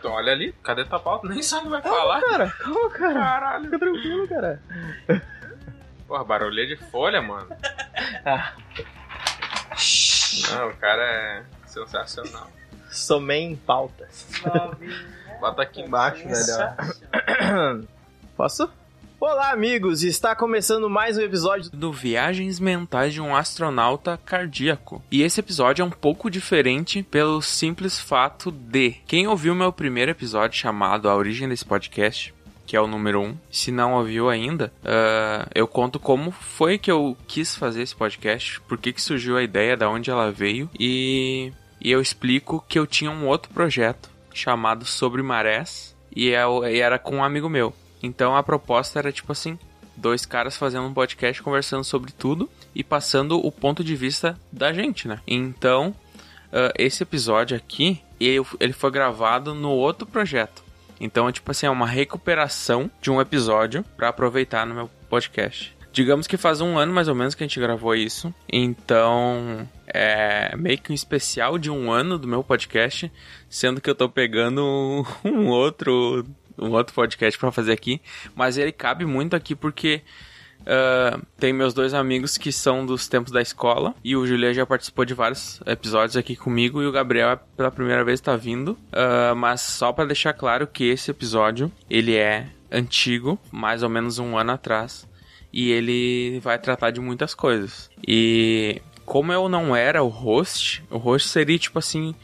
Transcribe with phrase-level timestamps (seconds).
[0.00, 1.28] Tu olha ali, cadê tua pauta?
[1.32, 2.20] Nem sabe o que vai Calma, falar.
[2.22, 2.50] cara.
[2.50, 3.14] Calma, cara.
[3.14, 3.64] Caralho.
[3.64, 4.62] Fica tranquilo, cara.
[6.08, 7.48] Porra, barulho de folha, mano.
[8.24, 8.52] Ah.
[10.50, 12.48] Não, o cara é sensacional.
[12.90, 14.26] Somei em pautas.
[15.40, 17.88] Bota aqui embaixo, velho.
[18.36, 18.70] Posso?
[19.20, 20.02] Olá, amigos!
[20.02, 25.02] Está começando mais um episódio do Viagens Mentais de um Astronauta Cardíaco.
[25.10, 30.10] E esse episódio é um pouco diferente pelo simples fato de quem ouviu meu primeiro
[30.10, 32.34] episódio chamado A Origem desse Podcast,
[32.66, 36.76] que é o número 1, um, se não ouviu ainda, uh, eu conto como foi
[36.76, 40.30] que eu quis fazer esse podcast, por que, que surgiu a ideia, da onde ela
[40.30, 46.30] veio e, e eu explico que eu tinha um outro projeto chamado Sobre Marés e,
[46.30, 47.72] e era com um amigo meu.
[48.04, 49.58] Então a proposta era tipo assim:
[49.96, 54.72] dois caras fazendo um podcast conversando sobre tudo e passando o ponto de vista da
[54.72, 55.20] gente, né?
[55.26, 55.88] Então,
[56.48, 60.62] uh, esse episódio aqui, ele, foi gravado no outro projeto.
[61.00, 65.74] Então, é tipo assim, é uma recuperação de um episódio para aproveitar no meu podcast.
[65.90, 68.34] Digamos que faz um ano mais ou menos que a gente gravou isso.
[68.52, 73.10] Então, é meio que um especial de um ano do meu podcast,
[73.48, 76.26] sendo que eu tô pegando um outro
[76.58, 78.00] um outro podcast para fazer aqui,
[78.34, 80.02] mas ele cabe muito aqui porque
[80.60, 84.66] uh, tem meus dois amigos que são dos tempos da escola e o Julian já
[84.66, 89.34] participou de vários episódios aqui comigo e o Gabriel pela primeira vez está vindo, uh,
[89.36, 94.36] mas só para deixar claro que esse episódio ele é antigo, mais ou menos um
[94.36, 95.06] ano atrás,
[95.52, 97.88] e ele vai tratar de muitas coisas.
[98.06, 102.14] E como eu não era o host, o host seria tipo assim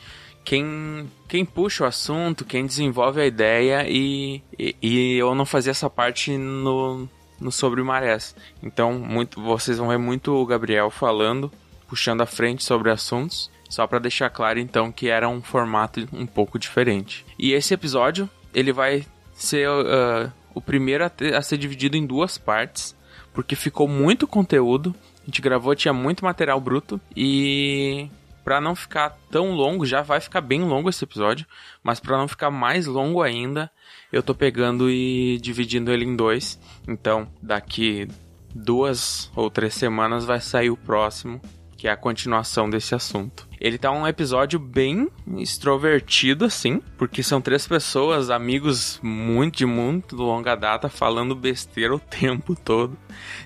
[0.44, 5.70] quem, quem puxa o assunto, quem desenvolve a ideia e, e, e eu não fazia
[5.70, 7.08] essa parte no,
[7.40, 8.34] no Sobre Marés.
[8.62, 11.50] Então, muito, vocês vão ver muito o Gabriel falando,
[11.88, 16.26] puxando a frente sobre assuntos, só para deixar claro então que era um formato um
[16.26, 17.24] pouco diferente.
[17.38, 22.04] E esse episódio, ele vai ser uh, o primeiro a, ter, a ser dividido em
[22.04, 22.94] duas partes,
[23.32, 24.94] porque ficou muito conteúdo.
[25.22, 28.08] A gente gravou, tinha muito material bruto e
[28.44, 31.46] para não ficar tão longo, já vai ficar bem longo esse episódio,
[31.82, 33.70] mas para não ficar mais longo ainda,
[34.12, 36.58] eu tô pegando e dividindo ele em dois.
[36.86, 38.08] Então, daqui
[38.54, 41.40] duas ou três semanas vai sair o próximo,
[41.76, 43.48] que é a continuação desse assunto.
[43.60, 45.08] Ele tá um episódio bem
[45.38, 51.98] extrovertido, assim, porque são três pessoas, amigos muito de muito longa data, falando besteira o
[52.00, 52.98] tempo todo,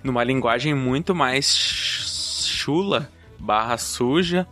[0.03, 4.49] numa linguagem muito mais chula, barra suja,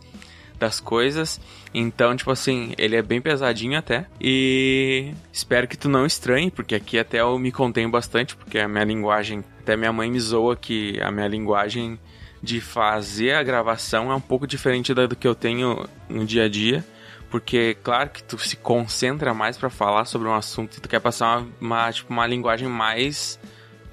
[0.59, 1.39] das coisas.
[1.73, 4.05] Então, tipo assim, ele é bem pesadinho até.
[4.19, 8.67] E espero que tu não estranhe, porque aqui até eu me contenho bastante, porque a
[8.67, 9.43] minha linguagem.
[9.59, 11.97] Até minha mãe me zoa que a minha linguagem
[12.41, 16.45] de fazer a gravação é um pouco diferente da do que eu tenho no dia
[16.45, 16.85] a dia.
[17.29, 20.99] Porque, claro que tu se concentra mais para falar sobre um assunto e tu quer
[20.99, 23.39] passar uma, uma tipo, uma linguagem mais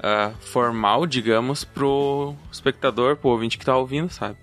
[0.00, 4.36] uh, formal, digamos, pro espectador, pro ouvinte que tá ouvindo, sabe?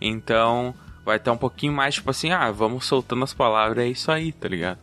[0.00, 0.74] Então,
[1.10, 4.32] vai estar um pouquinho mais tipo assim, ah, vamos soltando as palavras, é isso aí,
[4.32, 4.78] tá ligado?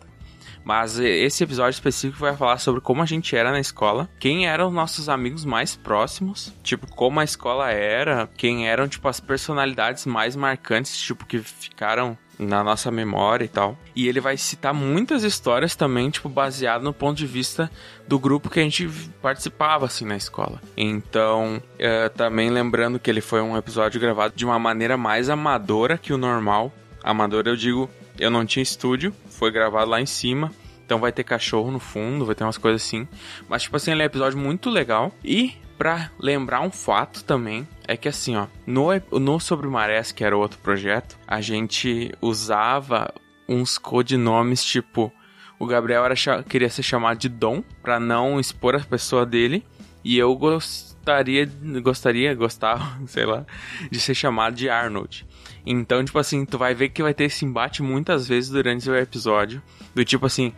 [0.67, 4.67] Mas esse episódio específico vai falar sobre como a gente era na escola, quem eram
[4.67, 10.05] os nossos amigos mais próximos, tipo, como a escola era, quem eram, tipo, as personalidades
[10.05, 13.77] mais marcantes, tipo, que ficaram na nossa memória e tal.
[13.95, 17.69] E ele vai citar muitas histórias também, tipo, baseado no ponto de vista
[18.07, 18.87] do grupo que a gente
[19.21, 20.61] participava, assim, na escola.
[20.75, 25.97] Então, é, também lembrando que ele foi um episódio gravado de uma maneira mais amadora
[25.97, 26.71] que o normal.
[27.03, 27.89] Amadora, eu digo,
[28.19, 30.51] eu não tinha estúdio, foi gravado lá em cima.
[30.85, 33.07] Então vai ter cachorro no fundo, vai ter umas coisas assim.
[33.49, 35.11] Mas, tipo assim, ele é um episódio muito legal.
[35.23, 38.88] E pra lembrar um fato também, é que assim, ó, no,
[39.19, 43.13] no Sobre Marés, que era outro projeto, a gente usava
[43.47, 45.11] uns codinomes tipo.
[45.59, 49.66] O Gabriel era, queria ser chamado de Dom, para não expor a pessoa dele.
[50.03, 51.49] E eu gostaria,
[51.81, 53.43] gostaria, gostava, sei lá,
[53.90, 55.25] de ser chamado de Arnold.
[55.66, 58.96] Então, tipo assim, tu vai ver que vai ter esse embate muitas vezes durante o
[58.96, 59.61] episódio.
[59.96, 60.53] Do tipo assim,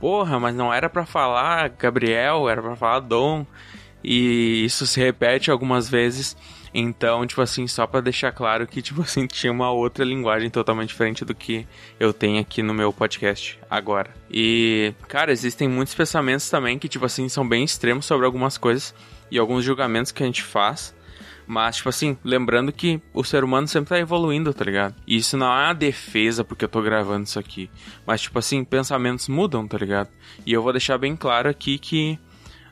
[0.00, 3.46] porra, mas não era para falar Gabriel, era para falar Dom.
[4.02, 6.36] E isso se repete algumas vezes.
[6.72, 10.88] Então, tipo assim, só para deixar claro que, tipo assim, tinha uma outra linguagem totalmente
[10.88, 11.66] diferente do que
[11.98, 14.14] eu tenho aqui no meu podcast agora.
[14.30, 18.94] E, cara, existem muitos pensamentos também que, tipo assim, são bem extremos sobre algumas coisas
[19.30, 20.94] e alguns julgamentos que a gente faz.
[21.46, 24.94] Mas, tipo assim, lembrando que o ser humano sempre tá evoluindo, tá ligado?
[25.04, 27.68] E isso não é uma defesa porque eu tô gravando isso aqui.
[28.06, 30.10] Mas, tipo assim, pensamentos mudam, tá ligado?
[30.46, 32.20] E eu vou deixar bem claro aqui que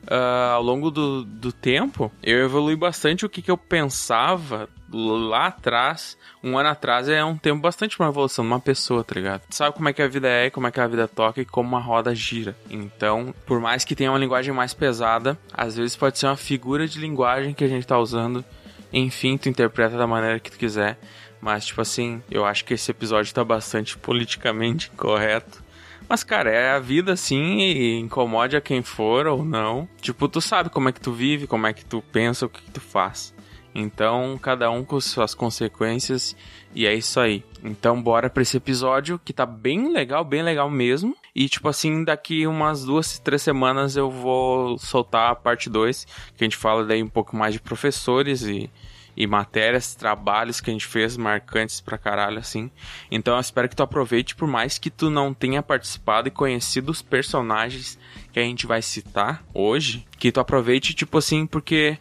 [0.07, 5.47] ah, ao longo do, do tempo, eu evolui bastante o que, que eu pensava lá
[5.47, 6.17] atrás.
[6.43, 9.43] Um ano atrás é um tempo bastante uma evolução de uma pessoa, tá ligado?
[9.49, 11.69] Sabe como é que a vida é, como é que a vida toca e como
[11.69, 12.55] uma roda gira.
[12.69, 16.87] Então, por mais que tenha uma linguagem mais pesada, às vezes pode ser uma figura
[16.87, 18.43] de linguagem que a gente tá usando.
[18.91, 20.97] Enfim, tu interpreta da maneira que tu quiser.
[21.41, 25.63] Mas, tipo assim, eu acho que esse episódio tá bastante politicamente correto.
[26.07, 29.87] Mas, cara, é a vida assim e incomode a quem for ou não.
[30.01, 32.61] Tipo, tu sabe como é que tu vive, como é que tu pensa, o que,
[32.61, 33.33] que tu faz.
[33.73, 36.35] Então, cada um com suas consequências
[36.73, 37.43] e é isso aí.
[37.63, 41.15] Então, bora pra esse episódio que tá bem legal, bem legal mesmo.
[41.35, 46.05] E, tipo assim, daqui umas duas, três semanas eu vou soltar a parte 2,
[46.35, 48.69] que a gente fala daí um pouco mais de professores e,
[49.15, 52.71] e matérias, trabalhos que a gente fez marcantes pra caralho, assim.
[53.11, 56.91] Então eu espero que tu aproveite, por mais que tu não tenha participado e conhecido
[56.91, 57.99] os personagens
[58.31, 61.97] que a gente vai citar hoje, que tu aproveite, tipo assim, porque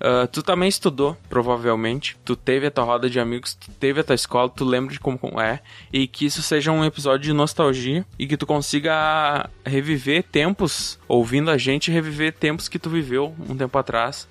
[0.00, 2.16] ah, tu também estudou, provavelmente.
[2.24, 4.98] Tu teve a tua roda de amigos, tu teve a tua escola, tu lembra de
[4.98, 5.60] como é.
[5.92, 11.50] E que isso seja um episódio de nostalgia e que tu consiga reviver tempos, ouvindo
[11.50, 14.26] a gente, reviver tempos que tu viveu um tempo atrás.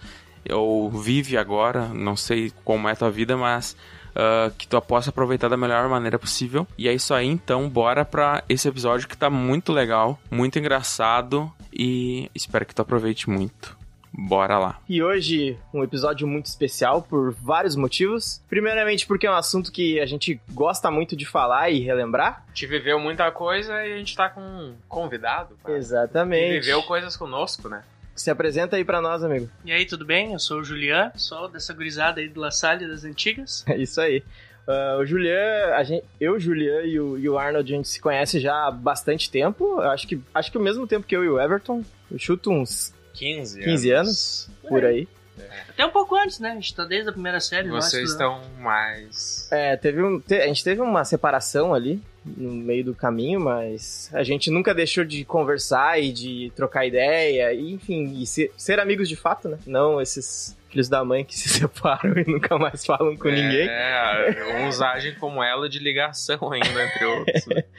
[0.52, 3.76] Ou vive agora, não sei como é a tua vida, mas
[4.16, 6.68] ah, que tu possa aproveitar da melhor maneira possível.
[6.78, 11.52] E é isso aí, então, bora pra esse episódio que tá muito legal, muito engraçado
[11.72, 13.78] e espero que tu aproveite muito.
[14.12, 14.82] Bora lá.
[14.90, 18.42] E hoje, um episódio muito especial por vários motivos.
[18.50, 22.44] Primeiramente, porque é um assunto que a gente gosta muito de falar e relembrar.
[22.46, 25.56] A gente viveu muita coisa e a gente tá com um convidado.
[25.62, 25.76] cara.
[25.76, 26.60] Que Exatamente.
[26.60, 27.84] viveu coisas conosco, né?
[28.20, 29.50] Se apresenta aí pra nós, amigo.
[29.64, 30.34] E aí, tudo bem?
[30.34, 33.64] Eu sou o Julian, sou dessa gurizada aí do La Salle das antigas.
[33.70, 34.24] É isso aí.
[34.68, 37.88] Ah, o Julian, a gente, eu, o Julian e o, e o Arnold, a gente
[37.88, 39.82] se conhece já há bastante tempo.
[39.82, 41.84] Eu acho que, acho que o mesmo tempo que eu e o Everton.
[42.12, 45.08] Eu chuto uns 15 15 anos, por aí.
[45.70, 46.52] Até um pouco antes, né?
[46.52, 47.70] A gente tá desde a primeira série.
[47.70, 49.48] Vocês estão mais.
[49.52, 52.02] É, teve um, te- a gente teve uma separação ali
[52.38, 57.54] no meio do caminho, mas a gente nunca deixou de conversar e de trocar ideia,
[57.54, 59.58] e, enfim, e ser, ser amigos de fato, né?
[59.66, 63.68] Não esses filhos da mãe que se separam e nunca mais falam com ninguém.
[63.68, 67.46] É, uns agem como ela de ligação ainda, entre outros.
[67.48, 67.64] né?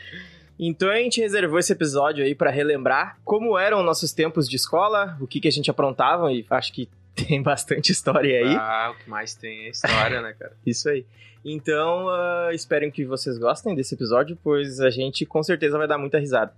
[0.62, 5.16] Então a gente reservou esse episódio aí pra relembrar como eram nossos tempos de escola,
[5.18, 6.86] o que, que a gente aprontava, e acho que
[7.16, 8.54] tem bastante história aí.
[8.54, 10.52] Ah, o que mais tem é história, né, cara?
[10.66, 11.06] Isso aí.
[11.44, 15.96] Então, ah, espero que vocês gostem desse episódio, pois a gente com certeza vai dar
[15.96, 16.52] muita risada.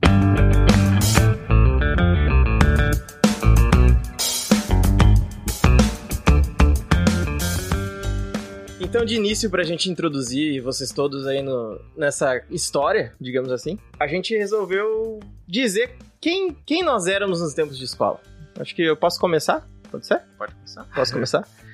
[8.81, 14.07] Então, de início, pra gente introduzir vocês todos aí no, nessa história, digamos assim, a
[14.07, 18.21] gente resolveu dizer quem, quem nós éramos nos tempos de escola.
[18.59, 19.67] Acho que eu posso começar?
[19.91, 20.21] Pode ser?
[20.37, 20.85] Pode começar.
[20.95, 21.49] Posso começar?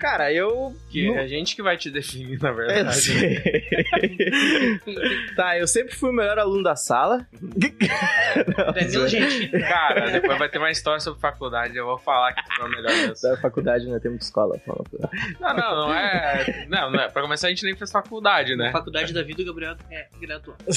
[0.00, 0.74] Cara, eu.
[0.90, 2.96] Que não- é a gente que vai te definir, na Eu verdade.
[3.00, 3.42] sei.
[5.36, 7.26] tá, eu sempre fui o melhor aluno da sala.
[8.74, 9.50] Danilo Gentili.
[9.60, 12.68] Cara, depois vai ter uma história sobre faculdade, eu vou falar que tu é o
[12.70, 12.90] melhor.
[13.22, 13.98] Da faculdade, né?
[13.98, 14.58] Tem muita escola.
[14.64, 14.84] fala.
[15.40, 16.66] Não, não, não é.
[16.68, 17.08] Não, não é.
[17.08, 18.70] Pra começar, a gente nem fez faculdade, né?
[18.72, 20.64] faculdade da vida, o Gabriel é graduado.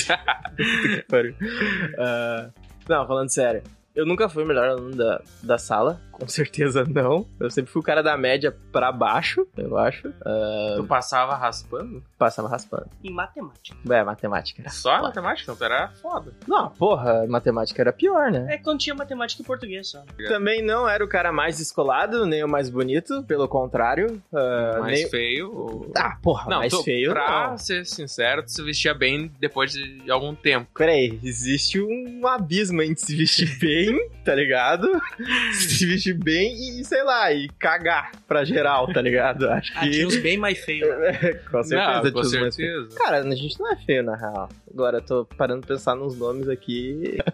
[1.98, 2.50] Ah,
[2.88, 3.64] não, falando sério.
[3.96, 7.28] Eu nunca fui o melhor aluno da, da sala, com certeza não.
[7.40, 10.12] Eu sempre fui o cara da média pra baixo, eu acho.
[10.26, 12.04] Ah, Tu passava raspando?
[12.18, 12.88] passava raspando.
[13.04, 13.78] Em matemática.
[13.94, 14.70] É, matemática era.
[14.72, 15.04] Só foda.
[15.10, 15.44] matemática?
[15.44, 16.32] Então tu era foda.
[16.48, 18.48] Não, porra, matemática era pior, né?
[18.56, 20.04] É quando tinha matemática e português só.
[20.28, 24.22] Também não era o cara mais descolado, nem o mais bonito, pelo contrário.
[24.34, 25.10] ah, mais nem...
[25.10, 25.52] feio.
[25.54, 27.12] ou- Ah, porra, Não, mais tu, feio.
[27.12, 27.58] pra não.
[27.58, 30.68] ser sincero, tu se vestia bem depois de algum tempo.
[30.76, 33.83] Peraí, existe um abismo entre se vestir bem,
[34.24, 34.88] tá ligado?
[35.54, 39.50] Se vestir bem e, sei lá, e cagar pra geral, tá ligado?
[39.50, 39.90] Acho Ah, que.
[39.92, 40.88] tinha uns bem mais feios.
[41.52, 42.56] com certeza, não, tinha com certeza.
[42.58, 42.94] feios.
[42.96, 44.50] Cara, a gente não é feio, na real.
[44.74, 47.18] Agora, eu tô parando pra pensar nos nomes aqui.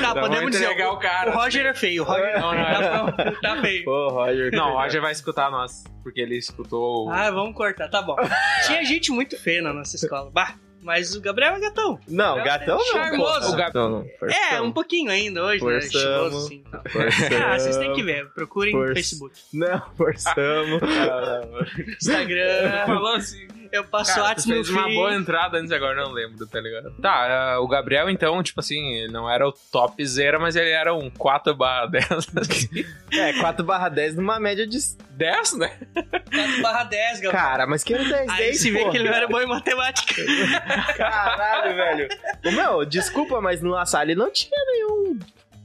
[0.00, 0.68] Tá, Vamos podemos dizer.
[0.68, 1.30] o cara.
[1.30, 2.02] O Roger é feio.
[2.02, 3.84] O Roger Não, não, tá, tá feio.
[3.84, 4.50] Pô, Roger.
[4.52, 7.06] Não, o Roger vai escutar nós, porque ele escutou.
[7.06, 8.16] o- Ah, vamos cortar, tá bom.
[8.66, 10.30] Tinha gente muito feia na nossa escola.
[10.32, 10.54] Bah,
[10.86, 11.98] mas o Gabriel é gatão.
[12.06, 12.84] Não, gatão não.
[12.84, 13.52] Charmoso.
[13.52, 13.90] O gatão.
[13.90, 14.06] Não, não.
[14.06, 14.68] É, forçamos.
[14.68, 15.80] um pouquinho ainda hoje, né?
[15.80, 15.94] Forçamos.
[15.94, 16.64] Estiloso, assim.
[16.64, 16.80] então.
[17.46, 18.28] Ah, vocês têm que ver.
[18.30, 18.94] Procurem no.
[18.94, 19.34] Facebook.
[19.52, 20.80] Não, forçamos.
[22.00, 22.86] Instagram.
[22.86, 23.48] Falou assim.
[23.72, 26.60] Eu passo Cara, tu WhatsApp no fez uma boa entrada antes, agora não lembro, tá
[26.60, 26.92] ligado?
[27.00, 30.94] Tá, ah, o Gabriel, então, tipo assim, ele não era o topzera, mas ele era
[30.94, 32.06] um 4 barra 10.
[33.12, 34.78] é, 4 barra 10 numa média de...
[35.10, 35.78] 10, né?
[35.94, 37.32] 4 barra 10, Gabriel.
[37.32, 39.46] Cara, mas que era 10, Aí 10, se vê que ele não era bom em
[39.46, 40.22] matemática.
[40.96, 42.08] Caralho, velho.
[42.44, 45.18] Ô, meu, desculpa, mas no La Salle não tinha nenhum,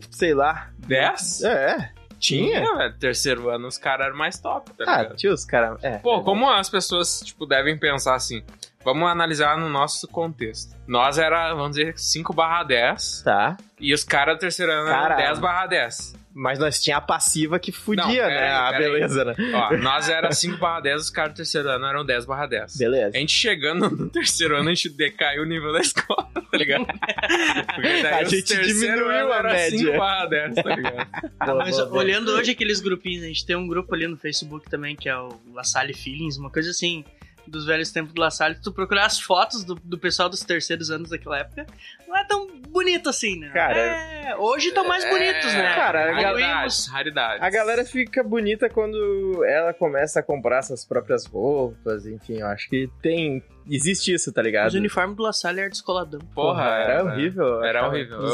[0.10, 0.70] sei lá.
[0.88, 1.44] 10?
[1.44, 1.92] É,
[2.22, 2.62] Tinha?
[2.78, 2.94] velho.
[2.98, 5.18] Terceiro ano os caras eram mais top, tá Ah, ligado?
[5.18, 5.84] tio, os caras.
[5.84, 5.98] É.
[5.98, 8.44] Pô, como as pessoas, tipo, devem pensar assim?
[8.86, 10.76] Vamos analisar no nosso contexto.
[10.88, 13.58] Nós era, vamos dizer, 5 barra 10 Tá.
[13.80, 15.24] e os caras do terceiro ano eram Caralho.
[15.26, 16.16] 10 barra 10.
[16.34, 18.38] Mas nós tinha a passiva que fudia, Não, né?
[18.38, 19.36] peraí, a beleza, né?
[19.54, 22.78] Ó, nós era 5 barra 10, os caras do terceiro ano eram 10 barra 10.
[22.78, 23.18] Beleza.
[23.18, 26.86] A gente chegando no terceiro ano, a gente decaiu o nível da escola, tá ligado?
[26.86, 29.78] Porque daí A gente diminuiu a era média.
[29.80, 31.08] 5 barra 10, tá ligado?
[31.46, 32.00] Boa, Mas boa, boa.
[32.04, 35.18] olhando hoje aqueles grupinhos, a gente tem um grupo ali no Facebook também, que é
[35.18, 37.04] o La Salle Feelings, uma coisa assim,
[37.48, 38.56] dos velhos tempos do La Salle.
[38.56, 41.66] Se tu procurar as fotos do, do pessoal dos terceiros anos daquela época,
[42.08, 42.48] não é tão
[42.82, 43.50] bonito assim, né?
[43.54, 45.74] Cara, É, hoje estão mais bonitos, né?
[45.76, 46.88] Cara, a raridades, Evoluímos.
[46.88, 47.44] raridades.
[47.44, 52.70] A galera fica bonita quando ela começa a comprar suas próprias roupas, enfim, eu acho
[52.70, 53.44] que tem.
[53.70, 54.70] Existe isso, tá ligado?
[54.70, 56.20] Os uniformes do La Salle era descoladão.
[56.34, 57.46] Porra, era, horrível.
[57.46, 58.18] eu Era horrível.
[58.18, 58.34] Os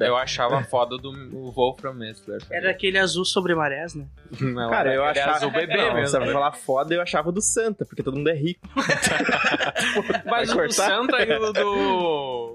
[0.00, 2.40] Eu, eu achava foda do o Wolfram Messler.
[2.50, 4.06] Era aquele azul sobre marés, né?
[4.40, 5.36] Não, Cara, eu era achava.
[5.36, 6.08] azul bebê não, mesmo.
[6.08, 8.66] Você vai falar foda, eu achava do Santa, porque todo mundo é rico.
[10.24, 10.72] Mas Vai o do?
[10.74, 12.45] Santa e o do...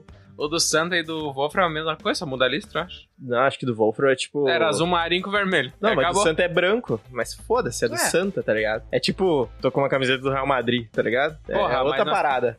[0.44, 2.86] O do Santa e do Wolfram é a mesma coisa, só muda a listra, eu
[2.86, 3.08] acho.
[3.20, 4.50] Não, acho que do Wolfram é tipo.
[4.50, 5.72] Era azul marinho com vermelho.
[5.80, 6.24] Não, E mas acabou.
[6.24, 7.00] do Santa é branco.
[7.12, 8.00] Mas foda-se, é do Ué.
[8.00, 8.84] Santa, tá ligado?
[8.92, 11.38] É tipo, tô com uma camiseta do Real Madrid, tá ligado?
[11.48, 12.58] É, Porra, é outra parada.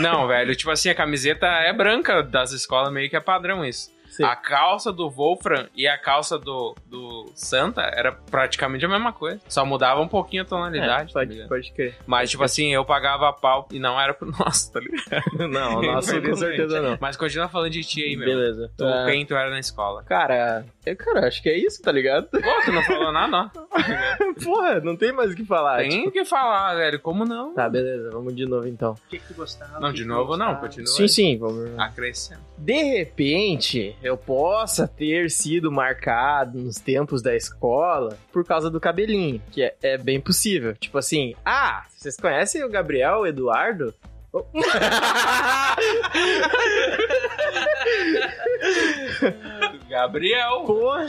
[0.00, 3.90] Não, velho, tipo assim, a camiseta é branca das escolas, meio que é padrão isso.
[4.20, 4.26] Sim.
[4.26, 9.40] A calça do Wolfram e a calça do, do Santa era praticamente a mesma coisa.
[9.48, 11.10] Só mudava um pouquinho a tonalidade.
[11.10, 11.48] É, tá pode, ligado?
[11.48, 11.96] pode crer.
[12.06, 15.00] Mas, tipo assim, eu pagava pau e não era pro nosso, tá ligado?
[15.50, 16.98] Não, o nosso com certeza não.
[17.00, 18.26] Mas continua falando de ti aí, meu.
[18.26, 18.70] Beleza.
[18.76, 20.02] Tu, Ah, Quem tu era na escola?
[20.04, 22.28] Cara, eu, cara, acho que é isso, tá ligado?
[22.30, 23.50] Pô, tu não falou nada, não.
[24.44, 25.78] Porra, não tem mais o que falar.
[25.78, 27.00] Tem tipo- que falar, velho.
[27.00, 27.54] Como não?
[27.54, 28.92] Tá, beleza, vamos de novo então.
[28.92, 29.80] O que, que tu gostava?
[29.80, 30.86] Não, o de novo não, continua.
[30.86, 31.70] Sim, sim, vamos.
[31.78, 32.40] Acrescenta.
[32.58, 39.42] De repente, eu possa ter sido marcado nos tempos da escola por causa do cabelinho,
[39.50, 40.74] que é, é bem possível.
[40.74, 43.94] Tipo assim, ah, vocês conhecem o Gabriel, o Eduardo?
[44.32, 44.44] Oh.
[49.88, 50.64] Gabriel.
[50.64, 51.04] Porra!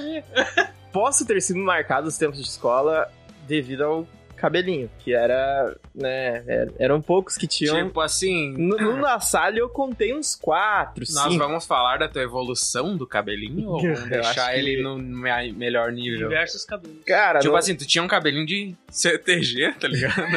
[0.91, 3.09] Posso ter sido marcado nos tempos de escola
[3.47, 4.07] devido ao
[4.41, 7.85] cabelinho, que era, né, era- eram poucos que tinham...
[7.87, 11.37] Tipo assim, No, no Salle eu contei uns quatro, nós cinco.
[11.37, 15.51] vamos falar da tua evolução do cabelinho ou Eu vamos deixar que- ele no me-
[15.53, 16.27] melhor nível?
[16.29, 16.97] Diversos cabelos.
[17.05, 20.21] Cara, Tipo não- assim, tu tinha um cabelinho de CTG, tá ligado?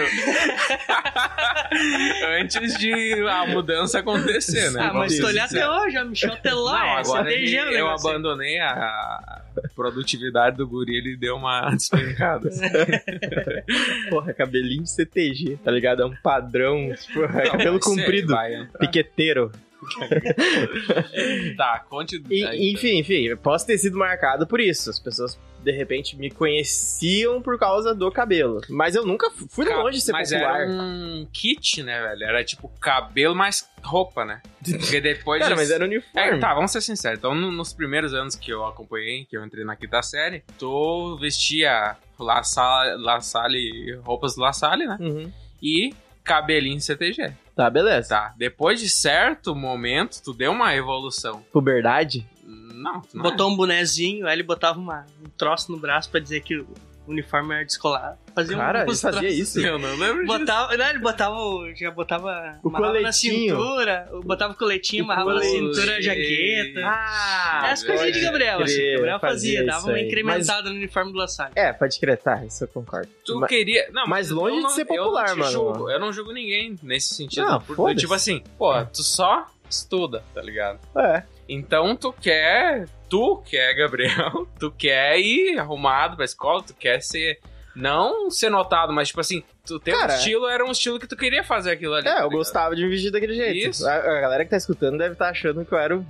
[2.40, 4.88] Antes de a mudança acontecer, né?
[4.90, 7.56] Ah, mas se tu olhar até hoje, a Michel até lá, Não, é agora CTG,
[7.56, 8.08] eu negócio.
[8.08, 9.40] abandonei a
[9.74, 12.48] produtividade do guri, ele deu uma despencada.
[14.10, 16.02] Porra, cabelinho de CTG, tá ligado?
[16.02, 18.78] É um padrão, tipo, é cabelo comprido, entrar.
[18.78, 19.50] piqueteiro.
[21.58, 22.22] Tá, conte.
[22.30, 24.88] E- enfim, enfim, posso ter sido marcado por isso.
[24.90, 28.60] As pessoas, de repente, me conheciam por causa do cabelo.
[28.68, 30.60] Mas eu nunca fu- fui Ca- longe de ser Mas popular.
[30.60, 32.24] era um kit, né, velho?
[32.24, 34.40] Era tipo cabelo mais roupa, né?
[34.62, 35.40] Porque depois.
[35.42, 36.40] Cara, mas era É, uniforme.
[36.40, 37.18] tá, vamos ser sinceros.
[37.18, 41.16] Então, no- nos primeiros anos que eu acompanhei, que eu entrei na quinta série, tu
[41.20, 44.96] vestia La Salle, La Salle roupas do La Salle, né?
[45.00, 45.32] Uhum.
[45.62, 47.32] E cabelinho CTG.
[47.54, 48.08] Tá, beleza.
[48.08, 48.34] Tá.
[48.36, 51.44] Depois de certo momento, tu deu uma evolução.
[51.52, 52.26] Puberdade?
[52.74, 56.40] Não, não Botou um bonezinho, aí ele botava uma- um troço no braço pra dizer
[56.40, 56.66] que o
[57.06, 58.18] uniforme era descolado.
[58.34, 59.38] Fazia Cara, um, ele fazia troços.
[59.38, 59.60] isso.
[59.60, 60.38] Eu não lembro disso.
[60.38, 63.56] Botava, não, ele botava, o- já botava, O amarrava na coletinho.
[63.56, 66.80] cintura, botava o coletinho, O amarrava na cintura a jaqueta.
[66.82, 68.92] Ah, É as coisinhas de Gabriel, assim.
[68.94, 71.52] Gabriel fazia, fazia dava uma incrementada no uniforme do La Salle.
[71.54, 73.08] É, pode crer, tá, isso eu concordo.
[73.24, 73.88] Tu Mas- queria.
[73.92, 75.52] Não, mas eu longe de não- ser eu não popular, te mano.
[75.52, 75.90] julgo.
[75.90, 77.46] Eu não julgo ninguém nesse sentido.
[77.46, 80.80] Não, porque, tipo assim, pô, tu só estuda, tá ligado?
[80.96, 81.22] É.
[81.48, 82.86] Então tu quer.
[83.08, 87.38] Tu quer, Gabriel, tu quer ir arrumado pra escola, tu quer ser.
[87.76, 91.16] Não ser notado, mas tipo assim, tu teu Cara, estilo era um estilo que tu
[91.16, 92.06] queria fazer aquilo ali.
[92.06, 92.38] É, tá eu ligado?
[92.38, 93.70] gostava de me vestir daquele jeito.
[93.70, 93.88] Isso.
[93.88, 96.06] A, a galera que tá escutando deve estar achando que eu era o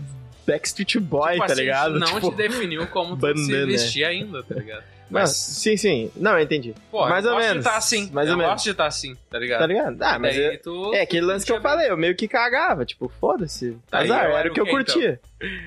[0.47, 1.99] Backstreet Boy, Tipo tá assim, ligado?
[1.99, 4.85] Não tipo, te definiu como tu se vestia ainda, tá ligado?
[5.11, 6.11] Não, Mas, sim, sim.
[6.17, 6.75] Não, eu entendi.
[6.91, 7.63] pô, mais eu ou gosto menos.
[7.63, 8.11] de estar assim.
[8.13, 8.53] Mais eu ou menos.
[8.55, 9.61] gosto de estar assim, tá ligado?
[9.61, 10.03] Tá ligado?
[10.03, 13.09] Ah, mas é, tu- é aquele lance que eu falei, eu meio que cagava, tipo,
[13.21, 13.77] foda-se.
[13.91, 15.21] Tá, Azar, e eu era era o que eu quê, curtia.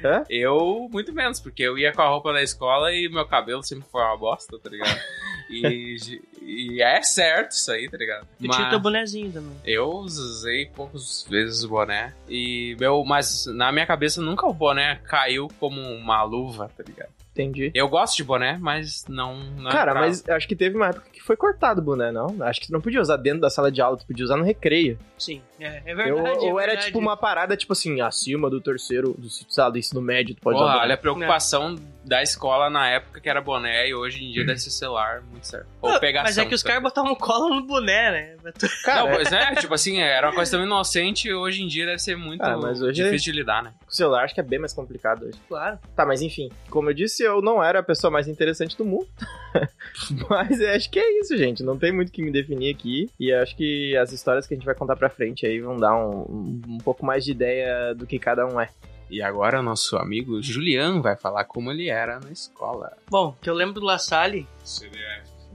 [0.04, 0.24] Hã?
[0.30, 3.86] Eu, muito menos, porque eu ia com a roupa da escola e meu cabelo sempre
[3.92, 5.00] foi uma bosta, tá ligado?
[5.50, 5.96] E,
[6.42, 8.28] e é certo isso aí, tá ligado?
[8.38, 9.54] Tu tinha teu bonezinho também.
[9.64, 12.14] eu usei poucas vezes o boné.
[12.28, 17.12] E meu, mas na minha cabeça nunca o boné caiu como uma luva, tá ligado?
[17.38, 17.72] Entendi.
[17.74, 19.38] Eu gosto de boné, mas não.
[19.58, 21.84] não é Cara, pra- mas eu acho que teve uma época que foi cortado o
[21.84, 22.36] boné, não?
[22.42, 24.44] Acho que tu não podia usar dentro da sala de aula, tu podia usar no
[24.44, 24.98] recreio.
[25.18, 26.38] Sim, é, é Eu- verdade.
[26.46, 26.86] ou é era verdade.
[26.88, 30.58] tipo uma parada, tipo assim, acima do terceiro, do sei do ensino médio, tu pode
[30.58, 31.76] Porra, usar olha a preocupação
[32.06, 35.46] da escola na época que era boné e hoje em dia deve ser celular, muito
[35.46, 35.68] certo.
[35.82, 36.26] Ou pegação.
[36.28, 36.74] Mas é que os sabe?
[36.76, 38.52] caras botavam cola no boné, né?
[38.86, 41.86] Cara, Não, pois é, tipo assim, era uma coisa tão inocente e hoje em dia
[41.86, 43.74] deve ser muito Ah, mas hoje difícil de lidar, né?
[43.86, 45.38] com o celular acho que é bem mais complicado hoje.
[45.50, 45.78] Claro.
[45.96, 49.08] Tá, mas enfim, como eu disse, eu não era a pessoa mais interessante do mundo.
[50.30, 51.64] mas eu acho que é isso, gente.
[51.64, 53.10] Não tem muito o que me definir aqui.
[53.20, 55.78] E eu acho que as histórias que a gente vai contar pra frente aí vão
[55.78, 58.70] dar um, um pouco mais de ideia do que cada um é.
[59.10, 62.92] E agora o nosso amigo Julian vai falar como ele era na escola.
[63.10, 64.46] Bom, que eu lembro do La Salle,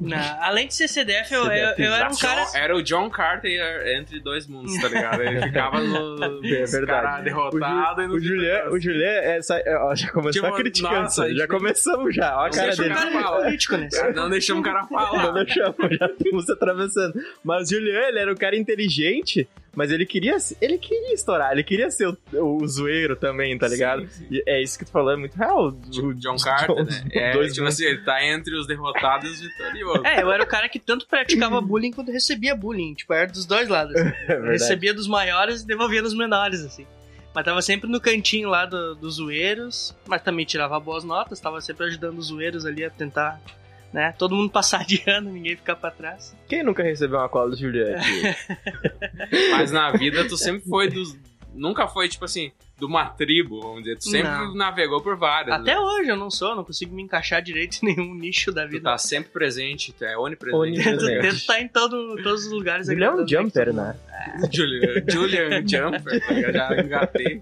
[0.09, 2.47] na- além de ser CDF, eu, eu, eu era um cara.
[2.55, 3.51] Era o John Carter
[3.99, 5.23] entre dois mundos, tá ligado?
[5.23, 6.87] Ele ficava no É verdade.
[6.87, 10.43] cara O, derrotado e no o Julian, o Julian é essa- é, ó, já começou
[10.43, 12.37] Tipo, a criticar nossa, gente Já começamos já.
[12.37, 12.89] Ó a Não cara dele.
[12.95, 13.43] cara cara falar.
[13.45, 13.89] político, né?
[14.15, 15.31] Não deixamos o cara Não falar.
[15.33, 17.15] deixamos, já estamos se atravessando.
[17.45, 21.63] Mas o Julian, ele era um cara inteligente, mas ele queria, ele queria estourar, ele
[21.65, 22.17] queria ser o,
[22.63, 24.03] o zoeiro também, tá ligado?
[24.03, 24.27] Sim, sim.
[24.31, 25.69] E é isso que tu falou, é muito real.
[25.69, 27.05] O John Carter, né?
[27.13, 30.05] É, dois tipo assim, ele tá entre os derrotados e os vitoriosos.
[30.05, 32.95] É, eu era o cara que tanto praticava bullying quanto recebia bullying.
[32.95, 33.95] Tipo, era dos dois lados.
[33.97, 34.13] assim.
[34.29, 36.87] É recebia dos maiores e devolvia dos menores, assim.
[37.35, 41.61] Mas tava sempre no cantinho lá do- dos zoeiros, mas também tirava boas notas, tava
[41.63, 43.41] sempre ajudando os zoeiros ali a tentar,
[43.93, 44.15] né?
[44.19, 46.35] Todo mundo passar de ano, ninguém ficar pra trás.
[46.49, 47.71] Quem nunca recebeu uma cola do aqui?
[49.53, 51.17] Mas na vida tu sempre foi dos.
[51.55, 53.99] Nunca foi, tipo assim, de uma tribo, vamos dizer.
[53.99, 54.55] Tu sempre Não.
[54.55, 55.55] navegou por várias.
[55.61, 55.79] Até né?
[55.79, 58.91] hoje eu não sou, não consigo me encaixar direito em nenhum nicho da Tu vida.
[58.91, 60.57] tá sempre presente, tu é onipresente.
[60.59, 61.05] Onipresente.
[61.05, 62.87] Tento, tento estar em todo, todos os lugares.
[62.87, 63.95] Julian é um jumper, né?
[64.53, 66.53] Julian, Julian Jumper, tá ligado?
[66.55, 67.41] já engatei.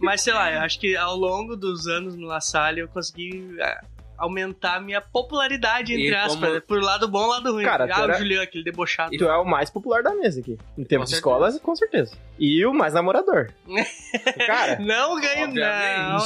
[0.00, 3.56] Mas sei lá, eu acho que ao longo dos anos no La Salle eu consegui
[3.60, 3.84] ah,
[4.18, 6.60] aumentar a minha popularidade, entre E aspas, como- né?
[6.66, 7.64] por lado bom e lado ruim.
[7.64, 9.16] Cara, ah, era- o Julian, aquele debochado.
[9.16, 10.58] Tu é o mais popular da mesa aqui.
[10.76, 11.16] Em termos de certeza.
[11.16, 12.16] escola, com certeza.
[12.38, 13.50] E o mais namorador.
[14.46, 15.54] Cara, Não ganho, não,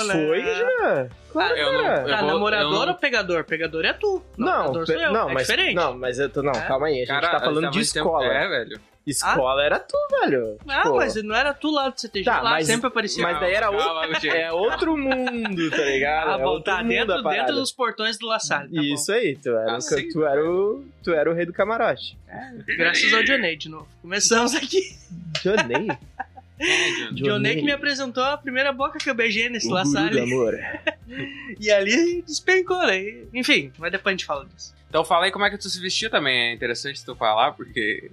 [0.07, 0.13] né?
[0.13, 1.09] foi já.
[1.31, 3.45] Claro, Eu não- eu Tá, vou- namorador eu não- ou pegador?
[3.45, 4.23] Pegador é tu.
[4.37, 5.13] Não, pe- sou eu.
[5.13, 5.75] não, é mas diferente.
[5.75, 6.61] não, mas eu tô, não, É?
[6.67, 8.27] calma aí, a gente Cara, tá falando de muito tempo- escola.
[8.27, 8.81] É, velho.
[9.07, 10.57] Escola era tu, velho.
[10.69, 13.23] Ah, Tipo, mas não era tu lá do CTG, Tá, lá mas- sempre aparecia.
[13.23, 16.31] mas daí era Calma, outro, é outro mundo, tá ligado?
[16.31, 19.13] Ah, é bom, outro tá mundo dentro, dentro dos portões do La Salle, tá Isso
[19.13, 20.09] aí, tu era, Ah, o- sim.
[20.09, 22.17] tu, era o, tu era o rei do camarote.
[22.27, 22.63] bom.
[22.77, 23.89] Graças ao Dionei de novo.
[24.01, 24.81] Começamos aqui.
[26.59, 30.21] É, Dionei que me apresentou a primeira boca que eu beijei nesse o La Salle.
[30.21, 30.55] amor.
[31.61, 33.25] E ali despencou, né?
[33.35, 34.75] Enfim, mas depois a gente fala disso.
[34.89, 36.35] Então fala aí como é que tu se vestia também.
[36.51, 38.11] É interessante tu falar, porque.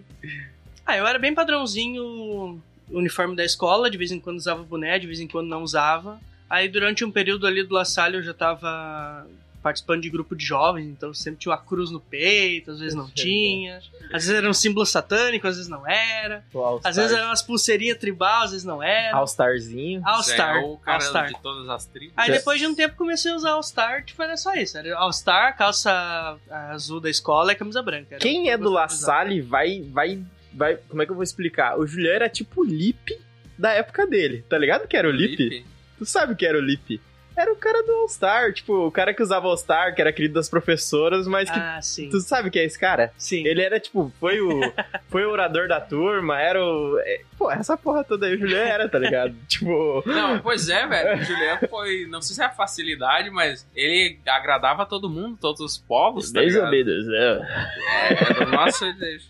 [0.90, 5.06] Ah, eu era bem padrãozinho uniforme da escola, de vez em quando usava boné, de
[5.06, 6.20] vez em quando não usava.
[6.50, 9.28] Aí durante um período ali do La Salle eu já tava
[9.62, 13.08] participando de grupo de jovens, então sempre tinha uma cruz no peito, às vezes não
[13.08, 13.82] tinha.
[14.06, 16.44] Às vezes era um símbolo satânico, às vezes não era.
[16.84, 19.16] Às vezes eram umas pulseirinhas tribal, às vezes não era.
[19.16, 20.02] All-Starzinho.
[20.04, 20.58] All Star.
[20.58, 21.28] É o cara All Star.
[21.28, 22.14] de todas as tribos.
[22.18, 24.76] Aí depois de um tempo comecei a usar All Star, tipo, era só isso.
[24.76, 26.36] Era All Star, calça
[26.72, 28.16] azul da escola e camisa branca.
[28.16, 28.88] Era Quem que é do La.
[28.88, 30.20] Salle vai, vai,
[30.54, 30.78] vai...
[30.88, 31.80] Como é que eu vou explicar?
[31.80, 33.20] O Julian era tipo o Lipe
[33.58, 34.44] da época dele.
[34.48, 35.12] Tá ligado que era o?
[35.12, 35.66] Lipe.
[35.98, 37.02] Tu sabe que era o Lipe?
[37.40, 40.50] Era o cara do All-Star, tipo, o cara que usava All-Star, que era querido das
[40.50, 41.58] professoras, mas que...
[41.58, 42.10] Ah, sim.
[42.10, 43.14] Tu sabe que é esse cara?
[43.18, 43.48] Sim.
[43.48, 44.60] Ele era, tipo, foi o,
[45.08, 47.00] foi o orador da turma, era o...
[47.00, 49.34] é, pô, essa porra toda aí o Julian era, tá ligado?
[49.48, 50.04] tipo...
[50.06, 51.22] Não, pois é, velho.
[51.22, 52.06] O Juliano foi.
[52.08, 56.34] Não sei se é a facilidade, mas ele agradava todo mundo, todos os povos.
[56.34, 56.72] Tá ou ligado?
[56.72, 57.70] menos, né?
[58.10, 59.28] É, do nosso ele deixa.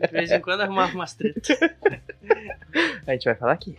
[0.00, 1.58] De vez em quando arrumava umas tretas.
[3.06, 3.76] A gente vai falar aqui.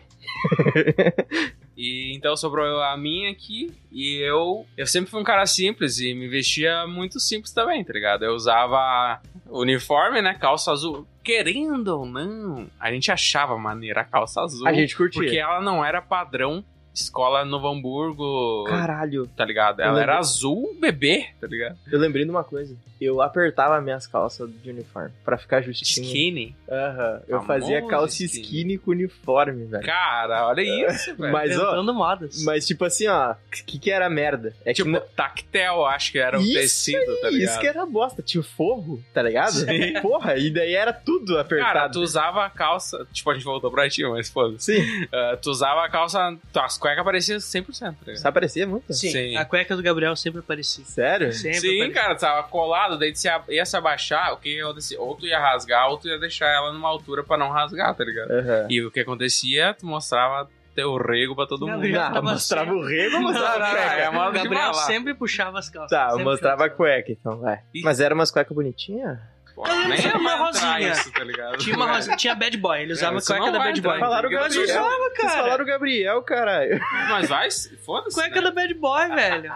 [1.82, 3.72] E então sobrou a minha aqui.
[3.90, 4.66] E eu.
[4.76, 8.26] Eu sempre fui um cara simples e me vestia muito simples também, tá ligado?
[8.26, 10.34] Eu usava uniforme, né?
[10.34, 11.08] Calça azul.
[11.24, 14.68] Querendo ou não, a gente achava maneira a calça azul.
[14.68, 15.22] A gente curtia.
[15.22, 19.80] Porque ela não era padrão escola Novo Hamburgo, Caralho, tá ligado?
[19.80, 21.78] Ela era azul bebê, tá ligado?
[21.90, 22.76] eu lembrei de uma coisa.
[23.00, 26.06] Eu apertava minhas calças de uniforme pra ficar justinho.
[26.06, 26.56] Skinny.
[26.70, 28.44] Aham, eu Famoso fazia calça skinny.
[28.44, 29.84] skinny com uniforme, velho.
[29.86, 31.32] Cara, olha isso, velho.
[31.32, 32.44] Mas, ó, Inventando modas.
[32.44, 33.36] mas tipo assim, ó, o
[33.66, 34.54] que que era merda?
[34.66, 37.50] É que Tipo, não- tactel, acho que era o Isso tecido, tá ligado?
[37.52, 39.54] Isso que era bosta, tinha o forro, tá ligado?
[40.02, 41.74] Porra, e daí era tudo apertado.
[41.74, 43.06] Cara, tu usava a calça.
[43.14, 44.76] Tipo, a gente voltou pra ti, mas foda-se.
[44.76, 46.38] Sim, Ah, tu usava a calça.
[46.56, 48.16] As cuecas pareciam 100%, tá ligado?
[48.16, 48.94] isso aparecia muito.
[48.94, 49.36] Sim, Sim.
[49.38, 50.84] a cueca do Gabriel sempre aparecia.
[50.86, 51.32] Sério?
[51.34, 51.92] Sempre Sim, aparecia.
[51.94, 54.98] cara, tu tava colado, daí tu se a- ia se abaixar, o que ia acontecer?
[54.98, 58.04] Ou tu ia rasgar, ou tu ia deixar ela numa altura pra não rasgar, tá
[58.04, 58.32] ligado?
[58.32, 58.68] Aham.
[58.70, 61.74] E o que acontecia, tu mostrava ter o rego pra todo mundo.
[61.74, 63.76] Gabriel Não, tava mostrava sempre- o rego ou mostrava Não, a não,
[64.14, 64.38] não, cueca?
[64.40, 65.90] é Gabriel sempre puxava as calças.
[65.90, 67.60] Tá, eu mostrava a cueca, então, vai.
[67.84, 69.18] Mas era umas cuecas bonitinhas?
[69.60, 70.80] Pô, nem Tinha uma rosinha.
[70.92, 71.58] isso, tá ligado?
[71.58, 74.00] Tinha uma rosa, tinha bad boy, ele usava É, a cueca da bad entrar boy.
[74.00, 74.50] Falaram Gabriel.
[74.50, 74.82] Gabriel.
[74.82, 75.44] Usava, Vocês cara.
[75.44, 76.82] falaram Gabriel, caralho.
[77.10, 77.50] Mas vai,
[77.86, 78.16] foda-se.
[78.16, 78.42] Cueca né?
[78.42, 79.54] da bad boy, velho.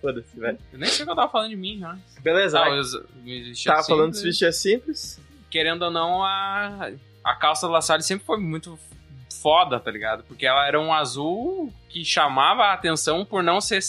[0.00, 0.58] Foda-se, velho.
[0.72, 1.98] Eu nem sei o que eu tava falando de mim, né?
[2.22, 2.82] Beleza, Tá, eu
[3.66, 5.20] Tava falando dos vestidos simples.
[5.50, 6.90] Querendo ou não, a,
[7.22, 8.78] a calça da La Salle sempre foi muito
[9.42, 10.24] foda, tá ligado?
[10.24, 13.80] Porque ela era um azul que chamava a atenção por não ser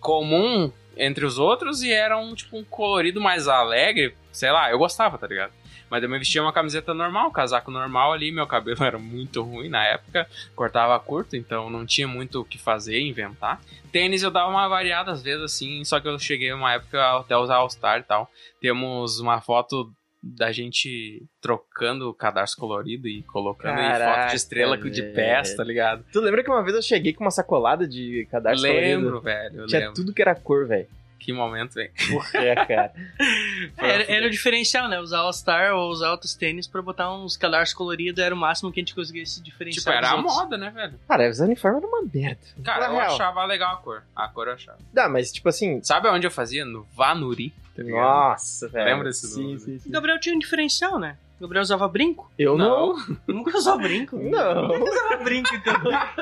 [0.00, 4.16] comum entre os outros e era um, tipo, um colorido mais alegre.
[4.32, 5.52] Sei lá, eu gostava, tá ligado?
[5.90, 9.42] Mas eu me vestia uma camiseta normal, um casaco normal ali, meu cabelo era muito
[9.42, 13.60] ruim na época, cortava curto, então não tinha muito o que fazer, inventar.
[13.90, 17.36] Tênis eu dava uma variada às vezes assim, só que eu cheguei uma época até
[17.36, 18.30] usar All-Star e tal.
[18.60, 24.36] Temos uma foto da gente trocando o cadarço colorido e colocando aí foto Caraca, de
[24.36, 25.14] estrela de velho.
[25.14, 26.04] pés, tá ligado?
[26.12, 29.20] Tu lembra que uma vez eu cheguei com uma sacolada de cadarço lembro, colorido?
[29.22, 29.94] velho, eu Tinha lembro.
[29.94, 30.86] tudo que era cor, velho.
[31.20, 31.90] Que momento, velho.
[32.10, 32.92] Porra, é, cara.
[33.76, 34.98] Era, era o diferencial, né?
[34.98, 38.80] Usar All-Star ou usar outros tênis pra botar uns cadarços coloridos era o máximo que
[38.80, 39.80] a gente conseguia se diferenciar.
[39.84, 40.34] Tipo, era a outros.
[40.34, 40.98] moda, né, velho?
[41.06, 42.40] Cara, os uniformes eram uma merda.
[42.64, 43.14] Cara, eu real.
[43.14, 44.02] achava legal a cor.
[44.16, 44.78] A cor eu achava.
[44.92, 45.82] Dá, mas tipo assim.
[45.82, 46.64] Sabe onde eu fazia?
[46.64, 47.52] No Vanuri.
[47.76, 47.82] Tá?
[47.84, 48.84] Nossa, velho.
[48.86, 49.90] Lembra desse sim, nome, sim, O sim.
[49.90, 51.16] Gabriel tinha um diferencial, né?
[51.40, 52.30] Gabriel usava brinco.
[52.38, 52.94] Eu não.
[53.26, 54.16] Nunca usou brinco.
[54.20, 54.70] Não.
[54.82, 55.74] usava brinco, então.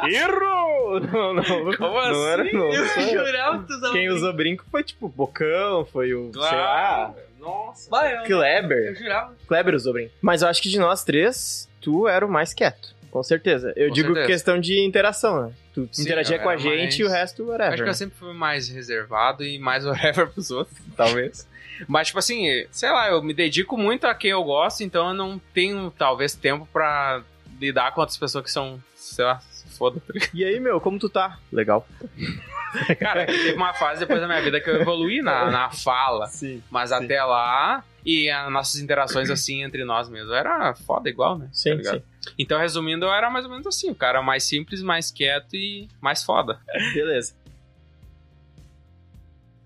[0.08, 1.00] Errou!
[1.00, 1.42] Não, não.
[1.76, 2.26] Como não assim?
[2.28, 2.72] era, não.
[2.72, 4.14] Eu Só- jurava que tu usava Quem brinco.
[4.14, 6.30] usou brinco foi tipo Bocão, foi o.
[6.32, 7.14] Sei lá.
[7.38, 7.90] Nossa.
[7.90, 8.96] Vai, eu, eu Kleber.
[8.96, 9.34] jurava.
[9.46, 10.12] Kleber usou brinco.
[10.20, 12.94] Mas eu acho que de nós três, tu era o mais quieto.
[13.10, 13.72] Com certeza.
[13.76, 14.26] Eu Com digo certeza.
[14.26, 15.52] questão de interação, né?
[15.74, 17.74] Tu Sim, interagia com a gente mais- e o resto, whatever.
[17.74, 21.48] Acho que eu sempre fui mais reservado e mais whatever pros outros, talvez.
[21.86, 25.14] Mas, tipo assim, sei lá, eu me dedico muito a quem eu gosto, então eu
[25.14, 27.22] não tenho, talvez, tempo pra
[27.60, 29.40] lidar com outras pessoas que são, sei lá,
[29.78, 30.00] foda.
[30.00, 30.12] tá?
[30.34, 31.38] E aí, meu, como tu tá?
[31.52, 31.86] Legal.
[33.00, 36.26] Cara, teve uma fase depois da minha vida que eu evoluí na, na fala.
[36.26, 36.62] Sim.
[36.70, 36.96] Mas Sim.
[36.96, 41.46] até lá, e as nossas interações assim entre nós mesmos, era foda igual, né?
[41.46, 41.96] Tá Sim, ligado?
[41.98, 42.02] sim.
[42.38, 45.88] Então, resumindo, eu era mais ou menos assim, o cara mais simples, mais quieto e
[46.00, 46.58] mais foda.
[46.94, 47.34] Beleza.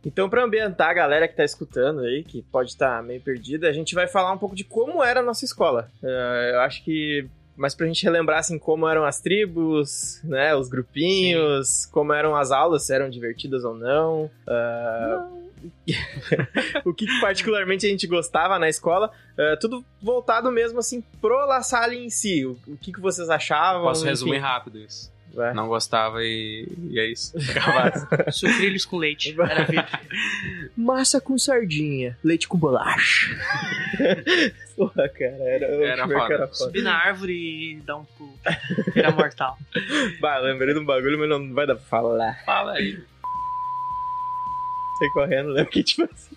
[0.05, 3.73] Então, pra ambientar a galera que tá escutando aí, que pode estar meio perdida, a
[3.73, 5.89] gente vai falar um pouco de como era a nossa escola.
[6.03, 7.27] Eh, eu acho que.
[7.57, 10.57] Mas pra gente relembrar, assim, como eram as tribos, né?
[10.57, 14.31] Os grupinhos, como eram as aulas, se eram divertidas ou não.
[14.47, 15.29] ah,
[16.85, 19.11] o que, particularmente a gente gostava na escola.
[19.39, 22.45] eh, tudo voltado mesmo, assim, pro La Salle em si.
[22.47, 23.83] O, o que, que vocês achavam.
[23.83, 24.11] Posso enfim.
[24.11, 25.13] resumir rápido isso.
[25.35, 25.55] Vai.
[25.55, 27.33] Não gostava e, e é isso.
[28.31, 29.35] Sucrilhos com leite.
[29.41, 29.89] Era vida.
[30.77, 33.35] Massa com sardinha, leite com bolacha.
[34.77, 36.35] Porra, cara, era, Era foda.
[36.35, 36.55] era foda.
[36.55, 38.39] Subir na árvore e dar um pulo.
[38.95, 39.57] Era mortal.
[40.21, 42.43] Bah, lembrei de um bagulho, mas não vai dar pra falar.
[42.45, 43.03] Fala aí.
[45.03, 46.37] Sai correndo, lembra que tipo assim.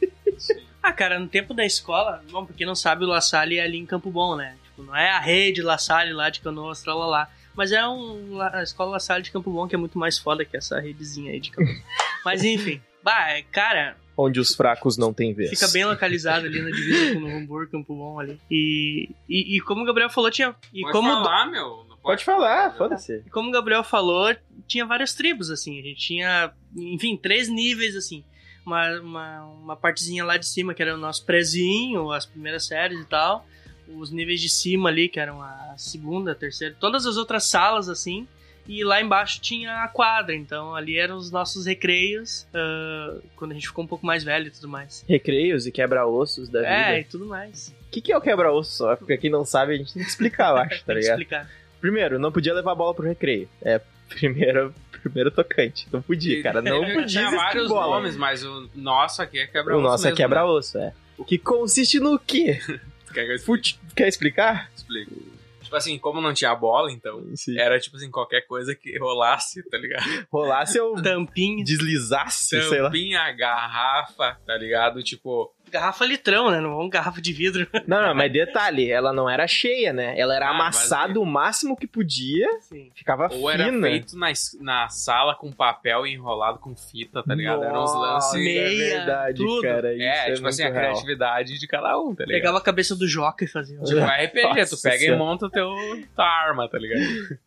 [0.82, 3.64] Ah, cara, no tempo da escola, bom, pra quem não sabe, o La Salle é
[3.64, 4.56] ali em Campo Bom, né?
[4.64, 7.30] Tipo, não é a rede La Salle lá de Canoas, lá.
[7.56, 10.44] Mas é um, a escola La Salle de Campo Bom que é muito mais foda
[10.44, 11.80] que essa redezinha aí de Campo Bom.
[12.26, 15.50] Mas enfim, bah, é, cara, Onde os fracos não têm vez.
[15.50, 18.40] fica bem localizado ali na divisa com o Novo Hamburgo, Campo Bom ali.
[18.50, 20.56] E, e, e como o Gabriel falou, tinha.
[20.74, 21.86] E Pode como, falar, meu.
[21.90, 23.24] Não Pode falar, foda-se.
[23.26, 24.34] E como o Gabriel falou,
[24.68, 25.80] tinha várias tribos, assim.
[25.80, 28.24] A gente tinha, enfim, três níveis, assim.
[28.66, 33.00] Uma, uma, uma partezinha lá de cima, que era o nosso prezinho, as primeiras séries
[33.00, 33.46] e tal.
[33.88, 37.88] Os níveis de cima ali, que eram a segunda, a terceira, todas as outras salas,
[37.88, 38.28] assim.
[38.68, 43.54] E lá embaixo tinha a quadra, então ali eram os nossos recreios, ah, quando a
[43.54, 45.06] gente ficou um pouco mais velho e tudo mais.
[45.08, 47.00] Recreios e quebra-ossos da É, vida.
[47.02, 47.76] e tudo mais.
[47.88, 48.96] O que, que é o quebra-osso só?
[48.96, 51.20] Porque quem não sabe, a gente tem que explicar, eu acho, tá Tem que ligado?
[51.22, 51.52] explicar.
[51.80, 53.48] Primeiro, não podia levar a bola pro recreio.
[53.62, 55.88] É, primeiro, primeiro tocante.
[55.92, 56.62] Não podia, cara.
[56.62, 57.98] Não podia Tinha vários bola.
[57.98, 60.94] nomes, mas o nosso aqui é quebra O nosso é mesmo, quebra-osso, é.
[61.18, 62.60] O que consiste no quê?
[62.68, 62.80] né?
[63.14, 63.38] Quer que?
[63.40, 63.80] Fute...
[63.96, 64.70] Quer explicar?
[64.76, 65.16] Explico.
[65.62, 67.58] Tipo assim, como não tinha bola, então Sim.
[67.58, 70.28] era tipo assim, qualquer coisa que rolasse, tá ligado?
[70.32, 71.64] Rolasse ou Tampinha.
[71.64, 72.90] deslizasse, sei lá.
[72.90, 75.02] Tampinha, garrafa, tá ligado?
[75.02, 76.60] Tipo, Garrafa litrão, né?
[76.60, 77.68] Não vamos garrafa de vidro.
[77.88, 80.18] Não, não, mas detalhe, ela não era cheia, né?
[80.18, 82.90] Ela era Ah, amassada o máximo que podia, Sim.
[82.96, 83.88] ficava ou era fina.
[83.88, 84.28] feito na,
[84.62, 87.64] na sala com papel enrolado com fita, tá ligado?
[87.64, 87.98] Eram uns Nossa,
[88.38, 88.44] lances.
[88.44, 89.62] meia, é verdade, tudo.
[89.62, 89.94] cara.
[89.94, 90.76] Isso É, é, tipo assim, a real.
[90.82, 92.40] criatividade de cada um, tá ligado?
[92.42, 93.78] Pegava a cabeça do Joca e fazia.
[93.82, 95.18] Tipo, RPG, tu Nossa pega e Senhora.
[95.20, 95.70] monta o teu,
[96.16, 97.02] tua arma, tá ligado?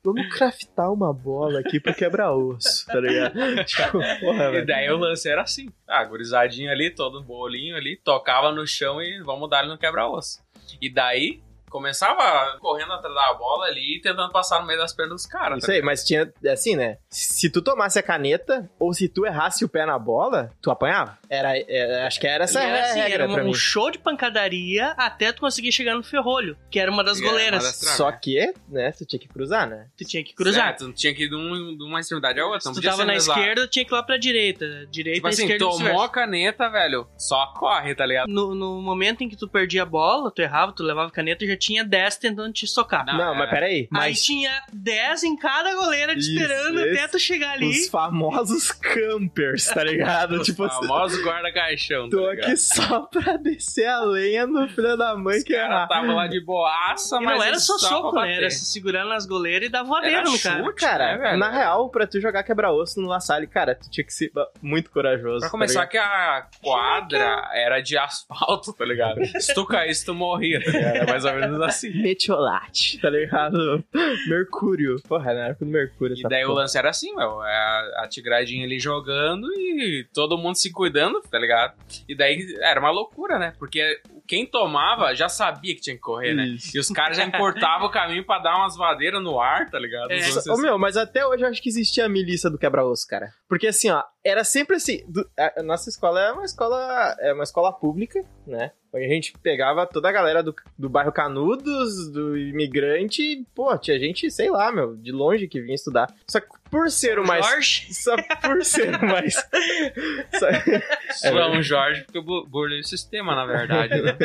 [0.04, 3.34] Vamos craftar uma bola aqui pro quebra-osso, tá ligado?
[3.64, 4.66] tipo, porra, E velho.
[4.66, 5.68] daí o lance era assim.
[5.88, 10.38] Ah, gurizadinho ali, todo bolinho ali, tocava no chão e vamos dar ele no quebra-osso.
[10.80, 15.14] E daí, começava correndo atrás da bola ali e tentando passar no meio das pernas
[15.22, 15.58] dos caras.
[15.58, 16.98] Isso tá aí, mas tinha, assim, né?
[17.08, 21.18] Se tu tomasse a caneta, ou se tu errasse o pé na bola, tu apanhava.
[21.28, 23.54] Era, era- acho que era essa era, assim, regra era um, mim.
[23.54, 27.32] show de pancadaria até tu conseguir chegar no ferrolho, que era uma das Que era
[27.32, 27.62] uma goleiras.
[27.62, 27.76] das.
[27.96, 29.86] Só que, né, tu tinha que cruzar, né?
[29.96, 30.78] Tu tinha que cruzar.
[30.78, 32.60] Certo, tinha que ir de, um- de uma extremidade à outra.
[32.60, 33.16] Se tu tava na lado.
[33.18, 34.86] esquerda, tinha que ir lá pra direita.
[34.90, 38.28] Direita Tipo e assim, esquerda e tomou a caneta, velho, só corre, tá ligado?
[38.28, 41.46] no, no momento em que tu perdia a bola, tu errava, tu levava a caneta,
[41.46, 43.04] já tinha 10 tentando te socar.
[43.04, 43.38] Não, Não, é.
[43.38, 43.74] mas peraí.
[43.80, 47.68] Aí Mas tinha 10 em cada goleira te Isso, esperando esse- até tu chegar ali.
[47.68, 50.32] os famosos campers, tá ligado?
[50.36, 52.08] Os tipo assim, famosos guarda-caixão.
[52.08, 52.46] tô tá ligado?
[52.46, 55.82] aqui só pra descer a lenha no filho da mãe Os que errar.
[55.84, 58.36] estavam lá de boaça, E mas não era eles só soco, né?
[58.36, 60.64] Era se segurando nas goleiras e dar voadeira Era no cara.
[60.64, 64.04] chute, Cara, né, na real, pra tu jogar quebra-osso no La Salle, cara, tu tinha
[64.04, 64.30] que ser
[64.62, 65.40] muito corajoso.
[65.40, 65.90] Pra tá começar ligado?
[65.90, 69.24] que a quadra era de asfalto, tá ligado?
[69.40, 70.96] Se tu caísse, tu morria, tá ligado?
[70.96, 71.90] Era mais ou menos assim.
[72.02, 73.84] Metiolate, tá ligado?
[74.28, 74.96] Mercúrio.
[75.08, 76.16] Porra, na época do Mercúrio.
[76.16, 76.60] E daí o porra.
[76.60, 77.42] lance era assim, meu.
[77.44, 81.74] é A, a tigradinha ali jogando e todo mundo se cuidando, tá ligado?
[82.08, 83.54] E daí era uma loucura, né?
[83.58, 86.46] Porque quem tomava já sabia que tinha que correr, né?
[86.46, 86.76] Isso.
[86.76, 90.10] E os caras já encurtavam o caminho pra dar umas vadeiras no ar, tá ligado?
[90.12, 90.20] É.
[90.52, 93.32] Ô, meu, mas até hoje eu acho que existia a milícia do quebra-osso, cara.
[93.48, 95.02] Porque assim, ó, era sempre assim.
[95.08, 97.16] do- a, a nossa escola é uma escola.
[97.20, 98.70] É uma escola pública, né?
[98.92, 103.76] Onde a gente pegava toda a galera do, do bairro Canudos, do imigrante, e, pô,
[103.78, 106.12] tinha gente, sei lá, meu, de longe que vinha estudar.
[106.26, 107.44] Só que por ser o mais.
[107.46, 109.34] Jorge, Só por ser o mais.
[110.34, 114.16] só- São Jorge, porque eu bu- burlei o sistema, na verdade, né?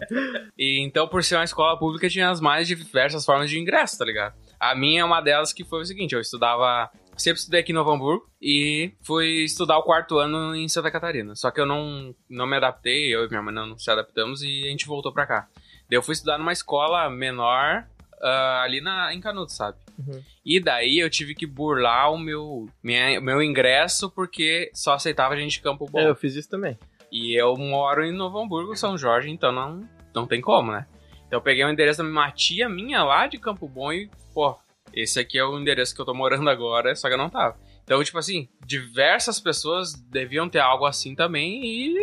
[0.56, 4.04] e então, por ser uma escola pública, tinha as mais diversas formas de ingresso, tá
[4.04, 4.34] ligado?
[4.58, 6.90] A minha é uma delas que foi o seguinte: eu estudava.
[7.16, 11.34] Sempre estudei aqui em Novo Hamburgo e fui estudar o quarto ano em Santa Catarina.
[11.34, 14.64] Só que eu não, não me adaptei, eu e minha mãe não se adaptamos e
[14.66, 15.48] a gente voltou pra cá.
[15.88, 17.86] Daí eu fui estudar numa escola menor
[18.20, 19.78] ah, ali na, em Canudos, sabe?
[19.98, 20.22] Uhum.
[20.44, 25.52] E daí eu tive que burlar o meu, minha, meu ingresso porque só aceitava gente
[25.52, 25.98] de Campo Bom.
[25.98, 26.78] É, eu fiz isso também.
[27.10, 29.80] E eu moro em Novo Hamburgo, São Jorge, então não,
[30.14, 30.86] não tem como, né?
[31.26, 34.56] Então eu peguei o endereço da uma tia minha lá de Campo Bom e, pô,
[34.92, 37.56] esse aqui é o endereço que eu tô morando agora, só que eu não tava.
[37.84, 41.94] Então, tipo assim, diversas pessoas deviam ter algo assim também e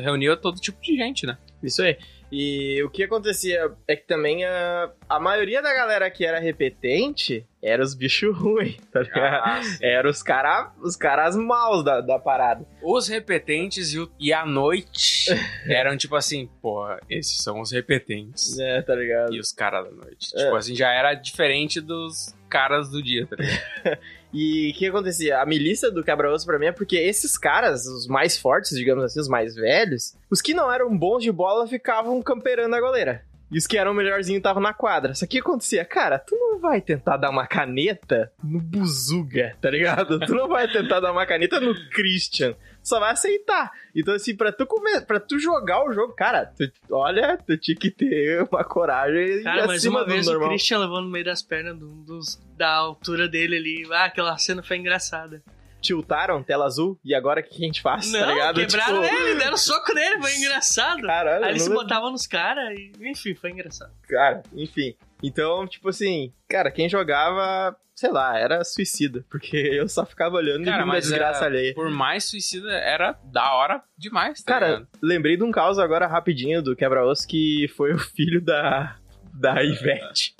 [0.00, 1.36] reunia todo tipo de gente, né?
[1.62, 1.98] Isso aí.
[2.30, 7.46] E o que acontecia é que também a, a maioria da galera que era repetente
[7.62, 9.42] era os bichos ruins, tá ligado?
[9.44, 9.60] Ah.
[9.80, 12.66] Era os caras os caras maus da, da parada.
[12.82, 15.26] Os repetentes e, o- e a noite
[15.68, 18.58] eram tipo assim, pô, esses são os repetentes.
[18.58, 19.32] É, tá ligado?
[19.34, 20.28] E os caras da noite.
[20.34, 20.44] É.
[20.44, 23.98] Tipo assim, já era diferente dos caras do dia, tá ligado?
[24.36, 25.40] E o que acontecia?
[25.40, 29.18] A milícia do quebra-osso pra mim é porque esses caras, os mais fortes, digamos assim,
[29.18, 33.22] os mais velhos, os que não eram bons de bola ficavam camperando a goleira.
[33.50, 35.14] E os que eram melhorzinhos estavam na quadra.
[35.14, 35.86] Só que acontecia?
[35.86, 40.20] Cara, tu não vai tentar dar uma caneta no Buzuga, tá ligado?
[40.20, 42.54] Tu não vai tentar dar uma caneta no Christian.
[42.86, 43.72] Só vai aceitar.
[43.94, 45.00] Então, assim, pra tu, come...
[45.00, 46.70] pra tu jogar o jogo, cara, tu...
[46.88, 50.46] olha, tu tinha que ter uma coragem Cara, mas uma vez normal.
[50.46, 53.88] o Christian levou no meio das pernas do- dos, da altura dele ali.
[53.92, 55.42] Ah, aquela cena foi engraçada.
[55.82, 58.54] Tiltaram, tela azul, e agora o que a gente faz, Não, tá ligado?
[58.60, 61.02] quebraram Tipo, ele, deram soco nele, foi engraçado.
[61.02, 63.92] Caralho, Aí ele eu se não botava nos caras e, enfim, foi engraçado.
[64.08, 64.94] Cara, enfim.
[65.22, 69.24] Então, tipo assim, cara, quem jogava, sei lá, era suicida.
[69.30, 71.74] Porque eu só ficava olhando Cara, e vendo a desgraça é, alheia.
[71.74, 74.88] por mais suicida, era da hora demais, tá Cara, ligado?
[75.02, 78.96] lembrei de um caso agora rapidinho do quebra-osso que foi o filho da,
[79.32, 80.35] da Ivete.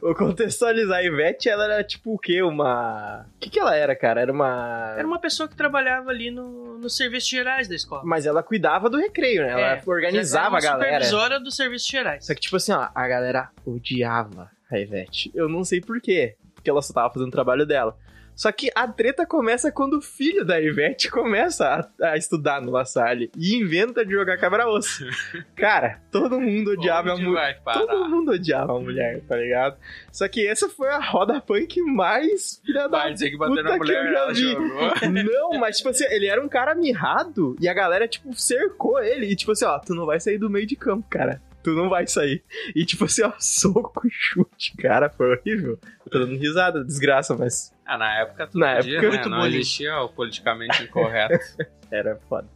[0.00, 2.42] Vou contextualizar, a Ivete, ela era tipo o quê?
[2.42, 3.26] Uma...
[3.36, 4.20] O que que ela era, cara?
[4.20, 4.94] Era uma...
[4.96, 8.02] Era uma pessoa que trabalhava ali no, nos serviços gerais da escola.
[8.04, 9.50] Mas ela cuidava do recreio, né?
[9.50, 10.84] Ela É, organizava a galera.
[11.04, 12.26] supervisora dos serviços gerais.
[12.26, 15.30] Só que, tipo assim, ó, a galera odiava a Ivete.
[15.34, 16.36] Eu não sei por quê.
[16.54, 17.96] Porque ela só tava fazendo o trabalho dela.
[18.34, 22.70] Só que a treta começa quando o filho da Ivete começa a, a estudar no
[22.70, 25.04] La Salle e inventa de jogar quebra-osso.
[25.54, 27.60] Cara, todo mundo odiava a mulher.
[27.72, 29.76] Todo mundo odiava a mulher, tá ligado?
[30.10, 33.62] Só que essa foi a roda punk mais filha da Vai dizer que bater puta
[33.62, 34.52] na que mulher, ela vi.
[34.52, 34.90] jogou.
[35.52, 39.26] Não, mas tipo assim, ele era um cara mirrado e a galera, tipo, cercou ele.
[39.26, 41.40] E tipo assim, ó, tu não vai sair do meio de campo, cara.
[41.64, 42.44] Tu não vai sair.
[42.76, 45.78] E tipo assim, ó, soco chute, cara, foi horrível.
[46.04, 49.16] Eu tô dando risada, desgraça, mas Ah, na época tudo Na podia, época, né?
[49.16, 49.56] muito Não bullying.
[49.60, 51.42] existia o politicamente incorreto.
[51.90, 52.46] era foda.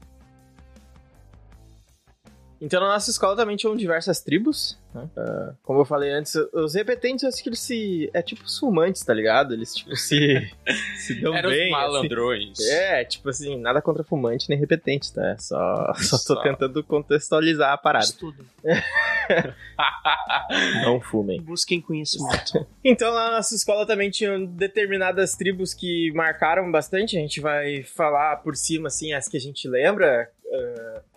[2.60, 4.78] Então na nossa escola também tinham diversas tribos.
[4.92, 5.08] Né?
[5.16, 8.10] Uh, como eu falei antes, os repetentes eu acho que eles se.
[8.12, 9.54] É tipo os fumantes, tá ligado?
[9.54, 10.50] Eles tipo se.
[10.98, 11.58] se dão Eram bem.
[11.58, 11.70] os assim.
[11.70, 12.60] malandrões.
[12.60, 15.36] É, tipo assim, nada contra fumante nem repetente, tá?
[15.38, 16.42] Só, só tô Só.
[16.42, 18.06] tentando contextualizar a parada.
[18.06, 18.44] Estudem.
[20.84, 21.40] Não fumem.
[21.40, 22.66] Busquem conhecimento.
[22.84, 27.18] Então na nossa escola também tinham determinadas tribos que marcaram bastante.
[27.18, 30.30] A gente vai falar por cima, assim, as que a gente lembra.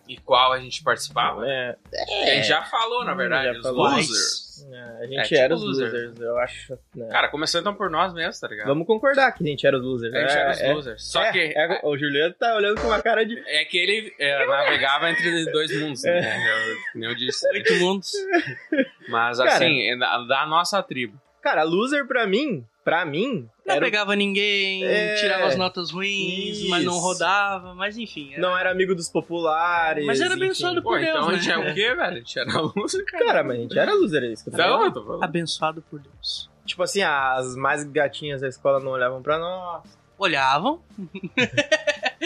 [0.08, 1.46] E qual a gente participava?
[1.48, 3.88] É, A gente já falou, na verdade, Já os falou.
[3.88, 4.66] losers.
[5.00, 5.86] a gente É, tipo era os loser.
[5.86, 6.78] losers, eu acho.
[6.94, 7.08] né?
[7.08, 8.66] Cara, começando então por nós mesmos, tá ligado?
[8.66, 10.12] Vamos concordar que a gente era os losers.
[10.14, 11.04] a gente é, era os é, losers.
[11.04, 13.38] Só é, que é, o Juliano tá olhando com uma cara de.
[13.46, 16.20] é que ele é, navegava entre dois mundos, É.
[16.20, 16.76] né?
[16.96, 17.46] Eu, eu disse.
[17.52, 18.10] Oito mundos.
[19.08, 21.18] Mas assim, é da, da nossa tribo.
[21.40, 25.14] Cara, loser pra mim, pra mim, Não era, pegava ninguém, É.
[25.14, 27.00] tirava as notas ruins, mas não Isso.
[27.02, 28.32] rodava, mas enfim.
[28.32, 30.04] era- não era amigo dos populares.
[30.04, 30.44] Mas era enfim.
[30.44, 31.38] abençoado Pô, por Deus, então a né?
[31.38, 32.02] gente é o quê, velho?
[32.02, 33.24] A gente era loser, cara.
[33.26, 34.86] Cara, mas a gente era loser, é isso que eu tô Então, falando.
[34.86, 35.22] eu tô falando.
[35.24, 36.50] Abençoado por Deus.
[36.66, 39.82] Tipo assim, as mais gatinhas da escola não olhavam pra nós.
[40.18, 40.80] Olhavam.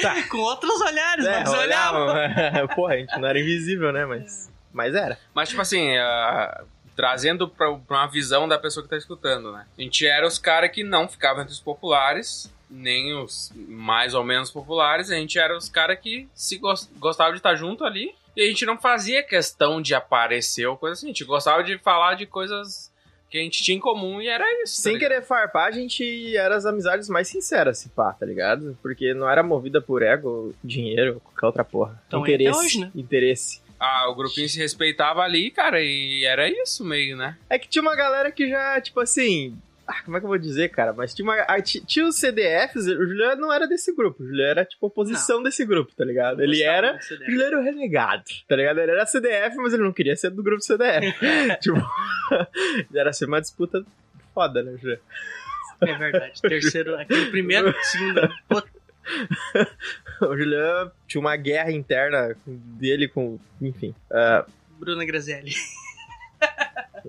[0.00, 0.14] Tá.
[0.28, 2.06] Com outros olhares, É, mas olhavam.
[2.76, 4.04] Porra, a gente não era invisível, né?
[4.04, 5.18] Mas, mas era.
[5.34, 6.64] Mas, tipo assim, ah,
[6.96, 9.66] trazendo pra, pra uma visão da pessoa que tá escutando, né?
[9.78, 14.24] A gente era os caras que não ficavam entre os populares, nem os mais ou
[14.24, 15.10] menos populares.
[15.10, 18.14] A gente era os caras que se gos- gostavam de estar junto ali.
[18.36, 21.06] E a gente não fazia questão de aparecer ou coisa assim.
[21.06, 22.92] A gente gostava de falar de coisas
[23.30, 24.76] que a gente tinha em comum e era isso.
[24.76, 25.08] tá Sem ligado?
[25.10, 28.76] querer farpar, a gente era as amizades mais sinceras, se pá, tá ligado?
[28.82, 32.00] Porque não era movida por ego, dinheiro, ou qualquer outra porra.
[32.06, 32.50] Então, interesse.
[32.50, 32.90] até hoje, né?
[32.94, 33.60] Interesse.
[33.78, 37.36] Ah, o grupinho se respeitava ali, cara, e era isso meio, né?
[37.50, 39.56] É que tinha uma galera que já, tipo assim.
[39.86, 40.92] Ah, como é que eu vou dizer, cara?
[40.92, 44.20] Mas tinha, uma, ah, ti- tinha os CDFs, o Juliano não era desse grupo.
[44.20, 46.42] O Juliano era, tipo, oposição desse grupo, tá ligado?
[46.42, 46.96] Ele era.
[46.96, 48.80] O Juliano era o renegado, tá ligado?
[48.80, 51.06] Ele era CDF, mas ele não queria ser do grupo CDF.
[51.62, 51.76] tipo,
[52.92, 53.84] era ser uma disputa
[54.34, 55.02] foda, né, Juliano?
[55.82, 56.40] É verdade.
[56.42, 58.28] Terceiro, aquele primeiro, segundo.
[60.20, 63.38] O Juliano tinha uma guerra interna dele com.
[63.60, 63.94] Enfim.
[64.10, 64.46] ah,
[64.78, 65.54] Bruna Grazelli.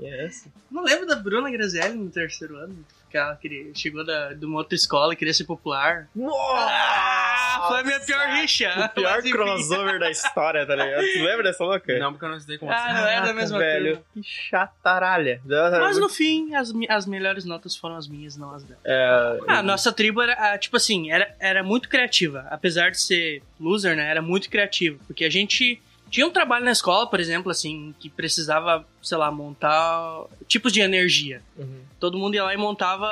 [0.02, 0.30] é?
[0.70, 2.86] Não lembro da Bruna Grazelli no terceiro ano.
[3.18, 6.08] Que ela queria, chegou da, de uma outra escola e queria ser popular.
[6.16, 8.70] Ah, foi a minha pior rixa.
[8.86, 11.02] O pior Mas, crossover da história, tá ligado?
[11.02, 11.98] Tu lembra dessa louca?
[11.98, 12.94] Não, porque eu não estudei com Ah, você.
[12.94, 13.86] não era da Caraca, mesma velho.
[13.98, 14.04] turma.
[14.14, 15.42] Que chataralha.
[15.80, 18.80] Mas no fim, as, as melhores notas foram as minhas, não as dela.
[18.86, 22.46] É, Ah, a nossa tribo era, ah, tipo assim, era, era muito criativa.
[22.52, 24.10] Apesar de ser loser, né?
[24.10, 25.00] Era muito criativo.
[25.08, 29.32] Porque a gente tinha um trabalho na escola, por exemplo, assim, que precisava, sei lá,
[29.32, 31.42] montar tipos de energia.
[31.58, 31.82] uhum.
[32.00, 33.08] Todo mundo ia lá e montava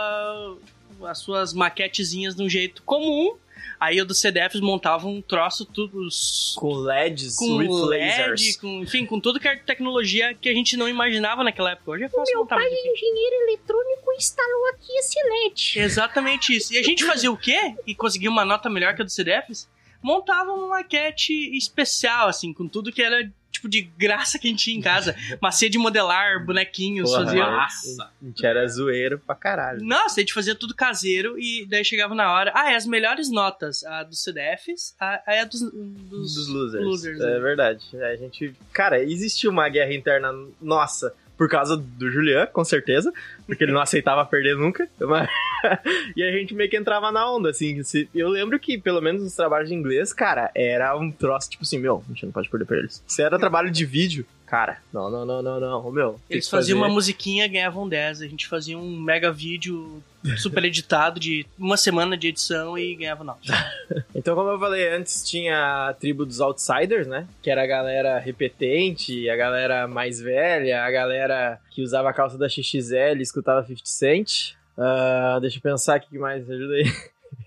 [1.03, 3.35] as suas maquetezinhas de um jeito comum.
[3.79, 6.07] Aí eu dos CDFs montava um troço, tudo
[6.55, 8.55] Com LEDs, com with LED, lasers.
[8.57, 11.91] com, enfim, com tudo que era tecnologia que a gente não imaginava naquela época.
[11.91, 12.55] Hoje é fácil montar.
[12.55, 12.89] mas enfim.
[12.89, 15.79] engenheiro eletrônico instalou aqui esse LED.
[15.79, 16.73] Exatamente isso.
[16.73, 17.75] E a gente fazia o quê?
[17.85, 19.67] E conseguia uma nota melhor que a dos CDFs?
[20.05, 24.65] Montava uma maquete especial, assim, com tudo que era tipo de graça que a gente
[24.65, 25.15] tinha em casa.
[25.41, 27.45] Macia de modelar, bonequinhos, Porra, fazia.
[27.49, 28.11] massa.
[28.21, 29.83] A gente era zoeiro pra caralho.
[29.83, 32.51] Nossa, a gente fazia tudo caseiro e daí chegava na hora.
[32.53, 33.83] Ah, é as melhores notas.
[33.85, 36.83] A dos CDFs, a, a, a dos, dos, Dos losers.
[36.85, 37.39] losers, é né?
[37.39, 37.83] verdade.
[38.03, 38.53] A gente.
[38.71, 43.11] Cara, existiu uma guerra interna nossa por causa do Julian, com certeza.
[43.45, 44.87] Porque ele não aceitava perder nunca.
[44.99, 45.29] Mas-
[46.15, 47.81] e a gente meio que entrava na onda, assim.
[48.13, 51.79] Eu lembro que, pelo menos nos trabalhos de inglês, cara, era um troço tipo assim:
[51.79, 53.03] meu, a gente não pode perder pra eles.
[53.07, 55.91] Se era trabalho de vídeo, cara, não, não, não, não, não.
[55.91, 56.19] Meu.
[56.29, 58.21] Eles faziam fazer- uma musiquinha ganhavam 10.
[58.21, 60.01] A gente fazia um mega vídeo
[60.37, 63.39] super editado de uma semana de edição e ganhava 9.
[64.15, 67.27] Então, como eu falei antes, tinha a tribo dos outsiders, né?
[67.43, 72.37] Que era a galera repetente, a galera mais velha, a galera que usava a calça
[72.37, 74.53] da XXL e escutava 50 Cent.
[74.77, 76.91] Ah, deixa eu pensar aqui que mais ajuda aí.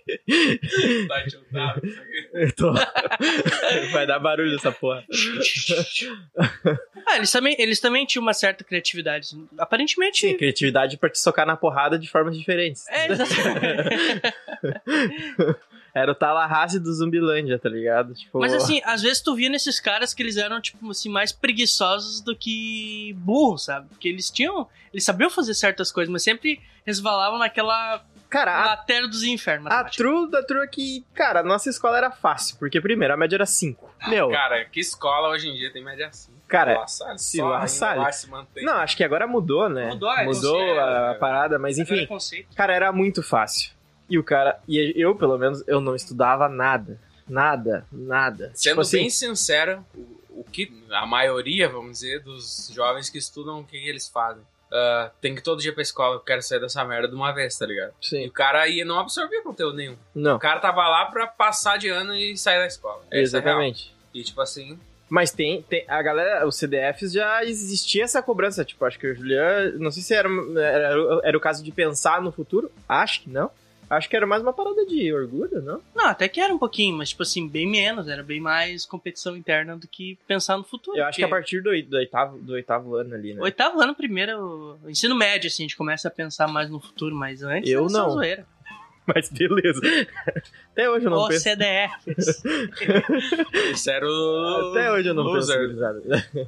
[2.33, 2.73] Eu tô-
[3.93, 5.05] Vai dar barulho essa porra.
[7.07, 9.29] Ah, eles também, eles também tinham uma certa criatividade.
[9.59, 10.21] Aparentemente.
[10.21, 12.87] Sim, criatividade pra te socar na porrada de formas diferentes.
[12.89, 14.33] É, exatamente.
[15.95, 18.15] Era o Tallahassee do Zumbilândia, tá ligado?
[18.15, 21.33] Tipo, Mas assim, às vezes tu via nesses caras que eles eram, tipo, assim, mais
[21.33, 23.89] preguiçosos do que burros, sabe?
[23.89, 24.69] Porque eles tinham.
[24.93, 29.71] Eles sabiam fazer certas coisas, mas sempre resvalavam naquela cara, a matéria dos infernos.
[29.73, 33.37] A true da true é que, cara, nossa escola era fácil, porque primeiro, a média
[33.37, 33.89] era 5.
[34.09, 36.33] Meu, Cara, que escola hoje em dia tem média assim?
[36.47, 38.65] cara, La Salle se só La ainda Salle- lá se mantém.
[38.65, 39.89] não, acho que agora mudou, né?
[39.89, 41.19] Mudou, é, Mudou conceito, a, é.
[41.19, 42.09] parada, mas é enfim,
[42.55, 43.73] cara, era muito fácil.
[44.09, 46.99] E o cara, e eu, pelo menos, eu não estudava nada.
[47.29, 48.51] Nada, nada.
[48.55, 53.19] Sendo tipo assim, bem sincero, o, o que a maioria, vamos dizer, dos jovens que
[53.19, 54.43] estudam, o que, que eles fazem?
[54.73, 57.57] Ah, tem que todo dia pra escola, eu quero sair dessa merda de uma vez,
[57.57, 57.93] tá ligado?
[58.03, 58.27] E Sim.
[58.27, 59.97] o cara ia não absorvia conteúdo nenhum.
[60.15, 63.03] Não, O cara tava lá pra passar de ano e sair da escola.
[63.11, 63.95] Essa é exatamente.
[64.13, 65.85] E tipo assim, Mas tem, tem.
[65.89, 68.65] A galera, os CDFs já existia essa cobrança.
[68.65, 69.73] Tipo, acho que o Julian.
[69.79, 72.71] Não sei se era, era, era o caso de pensar no futuro.
[72.87, 73.51] Acho que não.
[73.91, 75.81] Acho que era mais uma parada de orgulho, não?
[75.95, 78.09] Não, até que era um pouquinho, mas tipo assim, bem menos.
[78.09, 80.99] Era bem mais competição interna do que pensar no futuro.
[80.99, 83.43] Eu acho que a partir do, do, oitavo, do oitavo ano ali, né?
[83.43, 87.43] Oitavo ano primeiro, ensino médio, assim, a gente começa a pensar mais no futuro, mas
[87.43, 88.11] antes Eu era só não.
[88.11, 88.47] zoeira.
[89.15, 89.81] Mas beleza.
[90.73, 91.43] Até hoje eu não penso.
[91.43, 92.43] CDFs.
[93.73, 94.71] isso era o.
[94.71, 95.37] Até hoje eu não penso.
[95.37, 95.77] loser.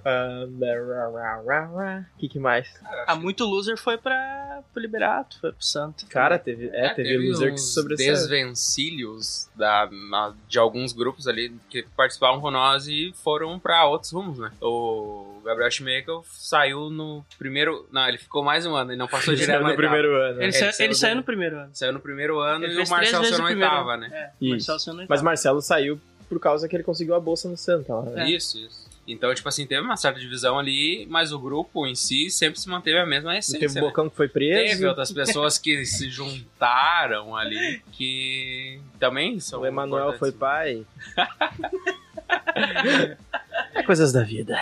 [0.04, 2.68] Ah, O que, que mais?
[3.06, 6.06] ah, muito loser foi pra, pro Liberato, foi pro Santo.
[6.06, 8.12] Cara, teve, é, teve, loser que sobressaiu.
[8.12, 14.12] desvencilhos da, na- de alguns grupos ali que participavam com nós e foram pra outros
[14.12, 14.50] rumos, né?
[14.61, 17.88] O Gabriel Schmeichel saiu no primeiro.
[17.93, 20.24] Não, ele ficou mais um ano, ele não passou direto Saiu no primeiro ano.
[20.24, 20.30] né?
[20.36, 21.70] Ele, Ele saiu, saiu ele do- saiu no primeiro ano.
[21.72, 24.03] Saiu no primeiro ano Ele e o Marcelo saiu o na oitava, ano.
[24.03, 24.09] né?
[24.12, 24.70] É, o Isso.
[24.70, 25.22] Marcelo saiu Mas.
[25.22, 28.01] Marcelo saiu por causa que ele conseguiu a bolsa no Santa.
[28.03, 28.30] né?
[28.30, 28.91] Isso, isso.
[29.09, 32.68] Então, tipo assim, teve uma certa divisão ali, mas o grupo em si sempre se
[32.68, 33.59] manteve a mesma E essência.
[33.59, 33.80] teve o né?
[33.80, 34.70] Bocão que foi preso.
[34.72, 39.62] Teve outras pessoas que se juntaram ali, que também são.
[39.62, 40.84] O Emanuel foi pai.
[43.74, 44.57] é coisas da vida.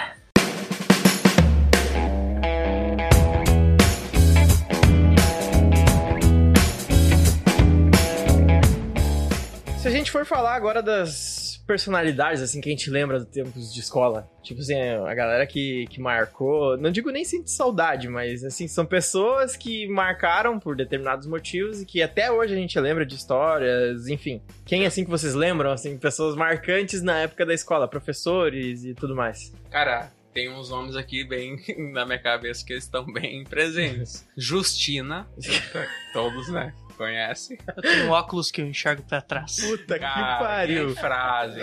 [9.89, 13.73] Se a gente for falar agora das personalidades, assim, que a gente lembra dos tempos
[13.73, 14.31] de escola.
[14.43, 16.77] Tipo assim, a galera que, que marcou.
[16.77, 21.87] Não digo nem sente saudade, mas assim, são pessoas que marcaram por determinados motivos e
[21.87, 24.43] que até hoje a gente lembra de histórias, enfim.
[24.67, 29.17] Quem assim que vocês lembram, assim, pessoas marcantes na época da escola, professores e tudo
[29.17, 29.55] mais.
[29.71, 31.57] Cara, tem uns nomes aqui bem
[31.95, 34.29] na minha cabeça que estão bem presentes.
[34.37, 35.27] Justina,
[36.13, 36.75] todos, né?
[36.99, 37.57] Conhece?
[37.77, 39.57] Eu tenho um óculos que eu enxergo pra trás.
[39.61, 41.61] Puta Cara, que frase.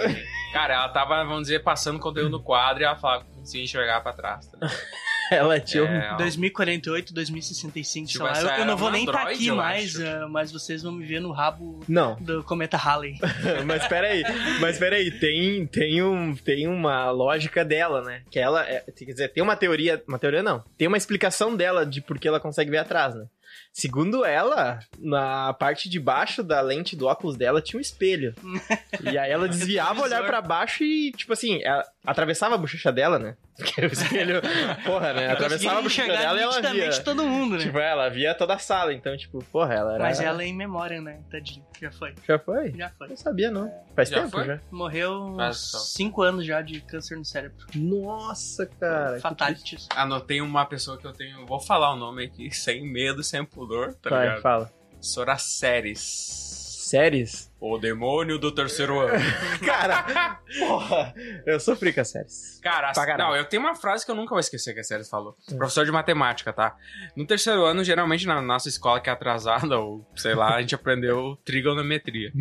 [0.54, 4.00] Cara, ela tava, vamos dizer, passando conteúdo no quadro e ela falava que conseguia enxergar
[4.02, 4.48] pra trás.
[4.48, 4.58] Tá?
[5.32, 5.88] Ela tinha um.
[5.88, 8.32] É, 2048, 2065, sei Tipo, lá.
[8.32, 10.92] essa Eu, eu não vou um nem estar Android, aqui mais, eh, mas vocês vão
[10.92, 13.18] me ver no rabo Não, do cometa Halley.
[13.66, 14.24] mas peraí,
[14.62, 18.22] mas peraí, tem, tem, um, tem uma lógica dela, né?
[18.30, 21.88] Que ela, é, quer dizer, tem uma teoria, uma teoria não, tem uma explicação dela
[21.88, 23.26] de por que ela consegue ver atrás, né?
[23.76, 28.34] Segundo ela, na parte de baixo da lente do óculos dela tinha um espelho.
[29.04, 32.92] e aí ela desviava o olhar pra baixo e, tipo assim, ela atravessava a bochecha
[32.92, 33.36] dela, né?
[33.58, 34.42] Porque o espelho,
[34.86, 35.32] porra, né?
[35.32, 37.04] Atravessava a bochecha enxergar dela e ela nitidamente via.
[37.04, 37.64] todo mundo, né?
[37.64, 40.04] Tipo, ela via toda a sala, então, tipo, porra, ela era...
[40.04, 41.20] Mas ela é em memória, né?
[41.32, 41.66] Tadinho.
[41.82, 42.14] Já foi.
[42.28, 42.72] Já foi?
[42.76, 43.08] Já foi.
[43.10, 43.72] Não sabia, não.
[43.96, 44.46] Faz Já tempo foi?
[44.46, 44.60] já.
[44.72, 45.78] Morreu só.
[45.80, 47.66] 5 anos já de câncer no cérebro.
[47.76, 49.20] Nossa, cara.
[49.20, 49.88] Fatalities.
[49.96, 51.46] Anotei uma pessoa que eu tenho.
[51.46, 54.42] Vou falar o nome aqui sem medo, sem pudor, tá Vai, ligado?
[54.42, 54.72] fala.
[55.02, 56.00] Soraceres.
[56.86, 57.52] Séries?
[57.68, 59.14] O demônio do terceiro ano.
[59.66, 61.16] Cara, porra,
[61.48, 62.60] eu sofri com as séries.
[62.62, 63.18] Cara, caralho.
[63.18, 65.36] não, eu tenho uma frase que eu nunca vou esquecer que a Séries falou.
[65.58, 66.76] Professor de matemática, tá?
[67.16, 70.76] No terceiro ano, geralmente na nossa escola que é atrasada, ou sei lá, a gente
[70.76, 72.32] aprendeu trigonometria.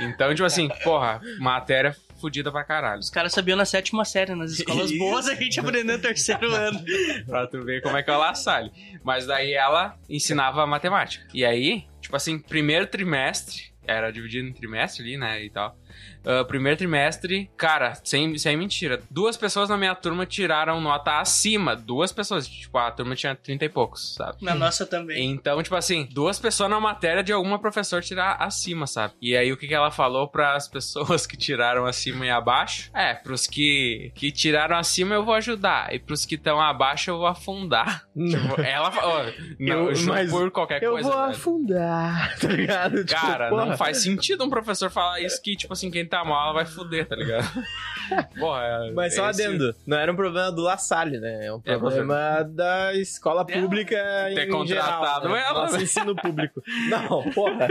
[0.00, 2.98] Então, tipo assim, porra, matéria fodida pra caralho.
[2.98, 4.34] Os caras sabiam na sétima série.
[4.34, 4.98] Nas escolas Isso.
[4.98, 6.80] boas a gente aprendeu no terceiro ano.
[7.26, 8.72] pra tu ver como é que é o La Salle.
[9.04, 11.24] Mas daí ela ensinava matemática.
[11.32, 15.76] E aí, tipo assim, primeiro trimestre, era dividido em trimestre ali, né, e tal.
[16.24, 21.74] Ah, primeiro trimestre, cara, sem, sem mentira, duas pessoas na minha turma tiraram nota acima.
[21.74, 24.38] Duas pessoas, tipo, a turma tinha 30 e poucos, sabe?
[24.40, 25.30] Na nossa também.
[25.32, 29.14] Então, tipo assim, duas pessoas na matéria de alguma professor tirar acima, sabe?
[29.20, 32.90] E aí, o que, que ela falou pras pessoas que tiraram acima e abaixo?
[32.94, 37.18] É, pros que, que tiraram acima eu vou ajudar, e pros que estão abaixo eu
[37.18, 38.04] vou afundar.
[38.32, 39.24] Tipo, ela falou,
[39.58, 41.30] não, Eu- mas por qualquer Eu coisa, vou velho.
[41.32, 43.04] afundar, tá ligado?
[43.04, 43.66] Tipo, Cara, porra.
[43.66, 46.66] não faz sentido um professor falar isso que, tipo assim, quem tá mal ela vai
[46.66, 47.46] fuder, tá ligado?
[48.38, 51.46] Porra, é- Mas só esse- adendo, não era um problema do La Salle, né?
[51.46, 53.96] É um É, problema da escola pública
[54.34, 55.44] ter em contratado geral, né?
[55.48, 55.82] ela, Nosso né?
[55.82, 56.62] ensino público.
[56.88, 57.68] Não, porra.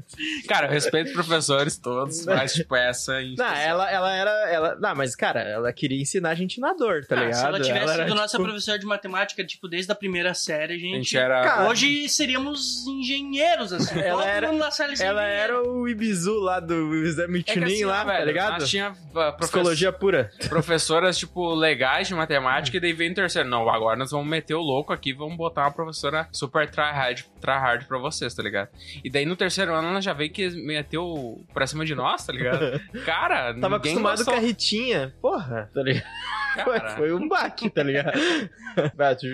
[0.48, 3.20] Cara, eu respeito os professores todos, mas, tipo, essa...
[3.36, 4.30] Não, ela, ela era.
[4.50, 7.34] Ela, não, mas, cara, ela queria ensinar a gente na dor, tá Ah, ligado?
[7.40, 10.72] se ela tivesse era, sido nossa tipo, professora de matemática, tipo, desde a primeira série,
[10.74, 10.94] a A gente.
[10.96, 11.42] gente era...
[11.42, 13.98] Cara, Hoje seríamos engenheiros, assim.
[14.00, 14.48] Ela era-
[15.00, 18.60] Ela era o Ibizu lá do exame Tuning assim, lá, tá velho, ligado?
[18.60, 20.30] Nós tinha uh, profe- Psicologia pura.
[20.48, 23.48] professoras, tipo, legais de matemática, e daí vem o terceiro.
[23.48, 27.86] Não, agora nós vamos meter o louco aqui, vamos botar uma professora super tryhard, tryhard
[27.86, 28.68] pra vocês, tá ligado?
[29.02, 32.32] E daí no terceiro ano ela já veio que meteu pra cima de nós, tá
[32.32, 32.80] ligado?
[33.04, 34.34] Cara, Tava ninguém acostumado gostou.
[34.34, 35.14] com a Ritinha.
[35.20, 36.04] Porra, tá ligado?
[36.64, 36.90] Foi, Cara.
[36.96, 38.12] foi um baque, tá ligado?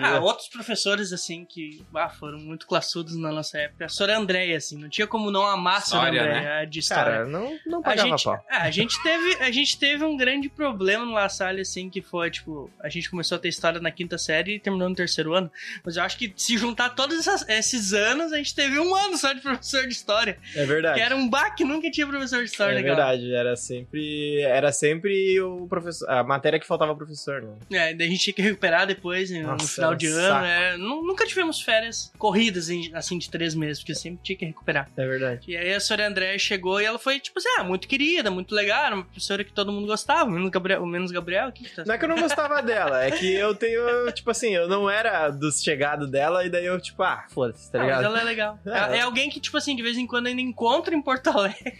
[0.03, 3.85] Ah, outros professores, assim, que ah, foram muito classudos na nossa época.
[3.85, 7.03] A Sora Andréia, assim, não tinha como não amar a Sora História, Andréia de história.
[7.03, 8.45] Cara, não, não pagava gente, pau.
[8.49, 12.01] é, a gente teve a gente teve um grande problema no La Salle, assim, que
[12.01, 15.33] foi, tipo, a gente começou a ter história na quinta série e terminou no terceiro
[15.33, 15.51] ano.
[15.83, 19.17] Mas eu acho que se juntar todos essas- esses anos, a gente teve um ano
[19.17, 20.37] só de professor de história.
[20.55, 20.95] É verdade.
[20.99, 22.95] Que era um baque, nunca tinha professor de história É legal.
[22.95, 24.41] verdade, era sempre.
[24.41, 26.09] Era sempre o professor.
[26.09, 27.55] A matéria que faltava professor, né?
[27.71, 30.07] É, daí a gente tinha que recuperar depois, né, no Nossa, final era um de
[30.07, 30.45] ano.
[30.45, 30.77] é.
[30.77, 34.89] Nu- nunca tivemos férias corridas, assim, de três meses, porque sempre tinha que recuperar.
[34.95, 35.41] É verdade.
[35.47, 38.00] E aí a Sora André chegou e ela foi, tipo assim, ah, muito querida,
[38.31, 41.83] muito legal, era uma professora que todo mundo gostava, menos Gabriel, menos Gabriel que tá-
[41.85, 44.89] Não é que eu não gostava dela, é que eu tenho, tipo assim, eu não
[44.89, 48.05] era dos chegados dela e daí eu, tipo, ah, foda-se, tá Ah, mas ligado?
[48.05, 48.59] ela é legal.
[48.65, 51.77] É, É, alguém que, tipo assim, de vez em quando ainda encontra em Porto Alegre.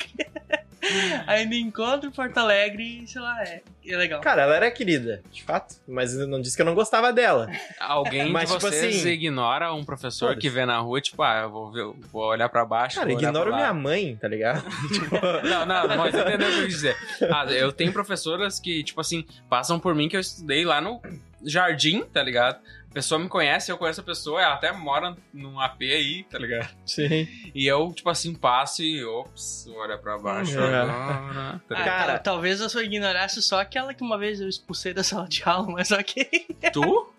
[1.28, 4.20] ainda encontra em Porto Alegre e, sei lá, é, é legal.
[4.22, 7.48] Cara, ela era querida, de fato, mas eu não disse que eu não gostava dela.
[7.80, 11.42] Alguém Mas, de tipo vocês assim, ignora um professor que vê na rua, tipo, ah,
[11.44, 12.98] eu vou, ver, vou olhar pra baixo.
[12.98, 14.64] Cara, ignora minha mãe, tá ligado?
[14.92, 15.16] tipo,
[15.48, 16.98] Não, não, mas entendeu o que eu quis dizer.
[17.32, 21.02] Ah, eu tenho professoras que, tipo assim, passam por mim que eu estudei lá no
[21.44, 22.60] jardim, tá ligado?
[22.92, 26.38] A pessoa me conhece, eu conheço a pessoa, ela até mora num AP aí, tá
[26.38, 26.70] ligado?
[26.86, 27.26] sim.
[27.56, 30.66] E eu, tipo assim, passo e, ops, olha pra baixo Uhum.
[30.66, 31.62] agora.
[31.70, 34.94] Tá Ah, cara- tal- talvez eu só ignorasse só aquela que uma vez eu expulsei
[34.94, 36.26] da sala de aula, mas ok.
[36.74, 37.14] Tu?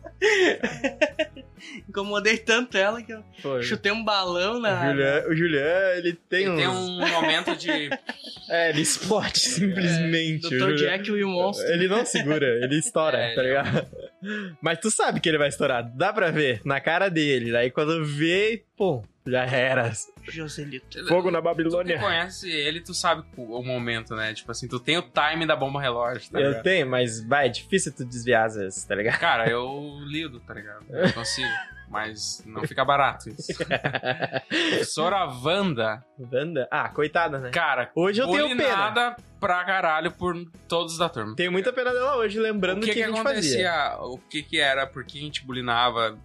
[1.89, 3.63] Incomodei tanto ela que eu Foi.
[3.63, 4.83] chutei um balão na.
[4.83, 6.57] O Julian, o Julian, ele tem, Ele uns...
[6.57, 7.91] tem um momento de.
[8.51, 10.47] É, ele explode simplesmente.
[10.47, 10.75] o Dr.
[10.75, 11.67] Jack e o monstro.
[11.69, 13.87] Ele não segura, ele estoura, É, tá ele- ligado?
[14.61, 17.57] Mas tu sabe que ele vai estourar, dá pra ver na cara dele.
[17.57, 19.91] Aí quando vê, pô, já era.
[20.29, 21.07] Joselito.
[21.09, 21.99] Fogo na Tu que Babilônia.
[21.99, 24.33] conhece ele, tu sabe o o momento, né?
[24.35, 26.63] Tipo assim, tu tem o time da bomba relógio, tá Eu ligado?
[26.63, 29.19] tenho, mas vai, é difícil tu desviar às vezes, tá ligado?
[29.19, 30.85] Cara, eu lido, tá ligado?
[30.91, 31.49] Eu consigo.
[31.93, 33.53] Mas não fica barato isso.
[34.49, 36.67] Professora Wanda, Wanda?
[36.71, 37.51] Ah, coitada, né?
[37.51, 39.15] cara, Hoje eu tenho pena.
[39.39, 40.35] pra caralho por
[40.67, 41.37] todos da turma.
[41.37, 43.71] Tenho muita pena dela hoje, lembrando o que, que, que, a gente acontecia?
[43.71, 43.99] fazia.
[44.05, 44.87] O que que era?
[44.87, 46.19] Por que a gente bulinava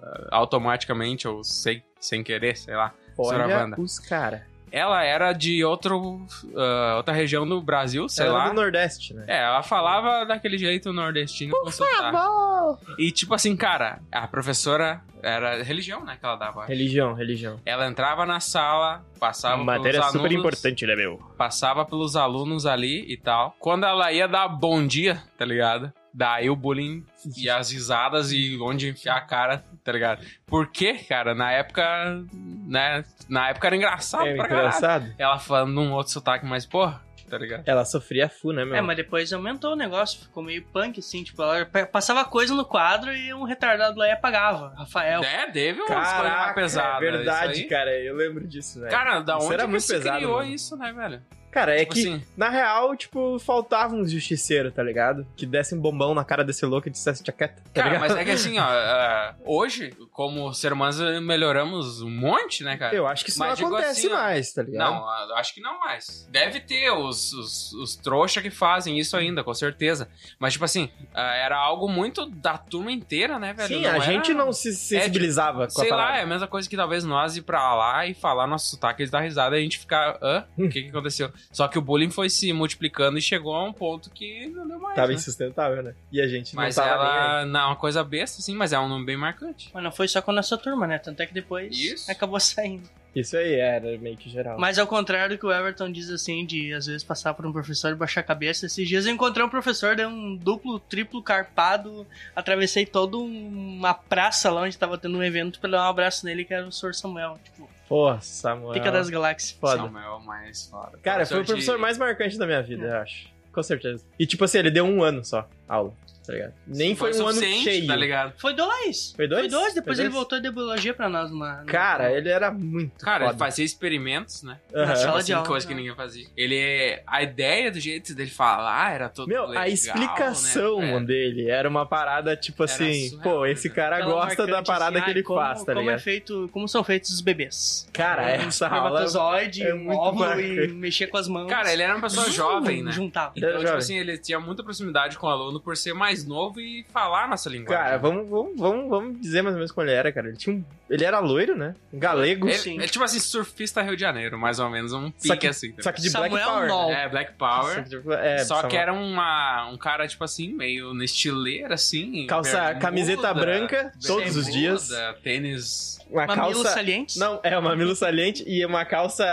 [0.00, 2.94] ah, automaticamente ou sem, sem querer, sei lá.
[3.18, 3.80] Olha Wanda.
[3.80, 4.46] os cara.
[4.70, 8.48] Ela era de outro, ah, outra região do Brasil, sei Ela lá.
[8.48, 9.24] do Nordeste, né?
[9.26, 12.12] É, ela falava daquele jeito nordestino sotaque.
[12.12, 12.78] Bom.
[12.98, 16.64] E tipo assim, cara, a professora era religião, né, que ela dava.
[16.66, 17.60] Religião, religião.
[17.66, 21.18] Ela entrava na sala, passava Matéria pelos super alunos, importante, né, meu?
[21.36, 23.54] passava pelos alunos ali e tal.
[23.58, 25.92] Quando ela ia dar bom dia, tá ligado?
[26.18, 27.06] Daí o bullying
[27.36, 30.26] e as risadas e onde enfiar a cara, tá ligado?
[30.44, 32.24] Porque, cara, na época,
[32.66, 34.66] né, na época era engraçado É pra caralho.
[34.66, 35.14] engraçado.
[35.16, 37.00] Ela falando num outro sotaque, mas, porra,
[37.30, 37.62] tá ligado?
[37.64, 38.74] Ela sofria fu, né, meu?
[38.74, 42.52] É, mas depois aumentou o negócio, ficou meio punk, assim, tipo, ela pa- passava coisa
[42.52, 44.74] no quadro e um retardado lá e apagava.
[44.76, 45.22] Rafael.
[45.22, 46.96] É, teve umas coisas mais Caraca, pesadas.
[46.96, 47.90] é verdade, cara.
[47.96, 48.88] Eu lembro disso, né?
[48.90, 50.50] Cara, da Isso onde era que muito pesado, criou mano.
[50.52, 51.22] isso, né, velho?
[51.50, 55.26] Cara, é Tipo que, assim, na real, tipo, faltava um justiceiro, tá ligado?
[55.36, 58.00] Que desse um bombão na cara desse louco e dissesse tchaqueta, tá Cara, ligado?
[58.08, 62.94] mas é que assim, ó, ah, hoje, como ser humanos, melhoramos um monte, né, cara?
[62.94, 64.90] Eu acho que isso Mas não acontece assim, mais, tá ligado?
[64.92, 66.28] Não, acho que não mais.
[66.30, 70.08] Deve ter os, os, os trouxa que fazem isso ainda, com certeza.
[70.38, 73.68] Mas, tipo assim, ah, era algo muito da turma inteira, né, velho?
[73.68, 76.46] Sim, Não a era- gente não se sensibilizava com a Sei lá, é a mesma
[76.46, 79.60] coisa que talvez nós ir pra lá e falar nosso sotaque, eles dar risada e
[79.60, 80.44] a gente ficar, hã?
[80.56, 81.32] O que que aconteceu?
[81.52, 84.78] Só que o bullying foi se multiplicando e chegou a um ponto que não deu
[84.78, 85.14] mais, Tava né?
[85.14, 85.94] insustentável, né?
[86.12, 87.18] E a gente Mas não tava nem aí.
[87.18, 89.70] ela, não, é uma coisa besta, assim, mas é um nome bem marcante.
[89.72, 90.98] Mas não foi só com a nossa turma, né?
[90.98, 92.10] Tanto é que depois Isso.
[92.10, 92.88] acabou saindo.
[93.16, 94.58] Isso aí era meio que geral.
[94.60, 97.52] Mas ao contrário do que o Everton diz assim, de às vezes passar por um
[97.52, 101.20] professor e baixar a cabeça, esses dias eu encontrei um professor, deu um duplo, triplo
[101.22, 106.24] carpado, atravessei toda uma praça lá onde tava tendo um evento pra dar um abraço
[106.26, 106.94] nele, que era o Sr.
[106.94, 107.38] Samuel.
[107.42, 108.74] Tipo, Pô, Samuel.
[108.74, 109.52] pica das galáxias.
[109.58, 109.82] Foda.
[109.82, 110.98] Samuel mais foda.
[111.02, 112.90] Cara, foi o de- professor mais marcante da minha vida, É.
[112.90, 113.28] eu acho.
[113.52, 114.04] Com certeza.
[114.18, 115.92] E tipo assim, ele deu um ano só, aula,
[116.28, 116.52] tá ligado?
[116.66, 117.86] Nem foi, um ano suficiente, cheio.
[117.86, 118.34] Tá ligado?
[118.38, 119.12] Foi dois.
[119.16, 119.40] Foi dois?
[119.40, 120.14] Foi dois, depois Foi ele dois?
[120.14, 121.64] voltou de biologia pra nós numa.
[121.66, 123.38] Cara, ele era muito Cara, ele foda.
[123.44, 124.58] fazia experimentos, né?
[124.74, 124.86] Aham.
[124.86, 125.46] Na sala de Assim, aula.
[125.46, 126.26] coisa que ninguém fazia.
[126.36, 127.02] Ele é.
[127.06, 130.94] A ideia do jeito dele falar era todo Meu, legal, a explicação né?
[130.96, 131.00] É.
[131.00, 133.52] dele era uma parada tipo Era assim, surreal, pô, né?
[133.52, 135.96] esse cara Aquela gosta da parada assim, que ele como- faz, tá como ligado?
[135.96, 137.88] É feito, como são feitos os bebês.
[137.92, 140.72] Cara, Um essa aula é um muito óvulo e marcante.
[140.74, 141.48] mexer com as mãos.
[141.48, 142.92] Cara, ele era uma pessoa jovem, né?
[142.92, 143.32] Juntava.
[143.36, 146.60] Ele Então, tipo assim, ele tinha muita proximidade com o aluno por ser mais novo
[146.60, 147.84] e falar nossa linguagem.
[147.84, 150.28] Cara, vamos, vamos, vamos, vamos dizer mais ou menos como ele era, cara.
[150.28, 150.64] Ele tinha um.
[150.90, 151.74] Ele era loiro, né?
[151.92, 152.48] Um galego.
[152.48, 152.74] Ele, sim.
[152.78, 155.72] ele, tipo assim, surfista Rio de Janeiro, mais ou menos, um pique Só que- assim.
[155.72, 156.68] tá Só que de Black Samuel Power.
[156.68, 156.88] Nol.
[156.90, 157.04] né?
[157.04, 157.84] É, Black Só Power.
[157.84, 162.26] que, tipo, é, Só que era uma, um cara, tipo assim, meio no estileiro, assim.
[162.26, 164.90] Calça- bermuda, camiseta branca todos os dias.
[165.22, 165.97] Tênis.
[166.10, 166.70] Uma Mamilos calça.
[166.74, 167.16] salientes?
[167.16, 169.24] Não, é uma mamilo saliente e uma calça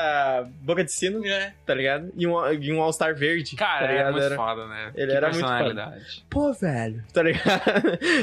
[0.62, 1.54] boca de sino, É.
[1.66, 2.12] tá ligado?
[2.18, 3.56] E um, e um All-Star verde.
[3.56, 4.12] Cara, tá era ligado?
[4.14, 4.92] muito Era- foda, né?
[4.96, 5.58] ele Que era muito foda.
[5.64, 6.26] personalidade.
[6.30, 7.62] Pô, velho, tá ligado?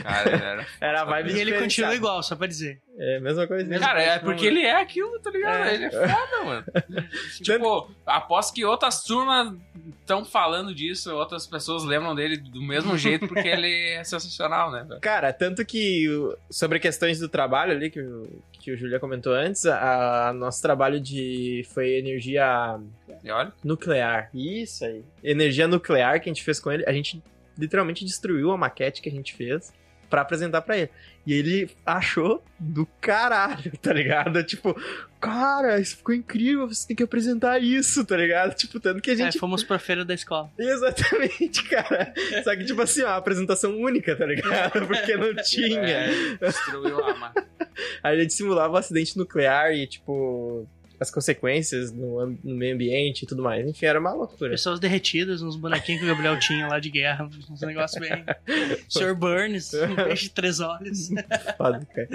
[0.03, 0.67] Cara, ele era.
[0.81, 2.79] Era a vibe E ele continua igual, só pra dizer.
[3.05, 3.69] É, mesma coisa.
[3.69, 5.65] Mesma Cara, é porque ele é aquilo, tá ligado?
[5.65, 5.75] É.
[5.75, 6.65] Ele é foda, mano.
[7.43, 9.53] tipo, aposto que outras turmas
[10.01, 14.87] estão falando disso, outras pessoas lembram dele do mesmo jeito, porque ele é sensacional, né?
[15.01, 16.07] Cara, tanto que
[16.49, 20.63] sobre questões do trabalho ali, que o, que o Julia comentou antes, a, a nosso
[20.63, 22.79] trabalho de foi energia
[23.25, 24.31] olha, nuclear.
[24.33, 25.03] Isso aí.
[25.25, 27.21] Energia nuclear que a gente fez com ele, a gente
[27.59, 29.73] literalmente destruiu a maquete que a gente fez
[30.13, 30.91] pra apresentar pra ele.
[31.27, 34.43] E ele achou do caralho, tá ligado?
[34.45, 34.77] Tipo,
[35.19, 38.55] cara, isso ficou incrível, você tem que apresentar isso, tá ligado?
[38.55, 40.51] Tipo, tanto que a É, gente fomos pra feira da escola.
[40.59, 42.13] Exatamente, cara.
[42.45, 44.85] Só que, tipo assim, ó, apresentação única, tá ligado?
[44.87, 45.81] Porque não tinha.
[45.81, 47.47] é, destruiu a marca.
[48.03, 50.69] Aí a gente simulava um acidente nuclear e, tipo,
[51.03, 53.67] as consequências no, no meio ambiente e tudo mais.
[53.67, 54.51] Enfim, era uma loucura.
[54.51, 58.25] Pessoas derretidas, uns bonequinhos que o Gabriel tinha lá de guerra, uns negócios bem.
[58.89, 59.15] Sr.
[59.15, 61.11] Burns, um peixe de três olhos.
[61.59, 62.09] Foda, cara.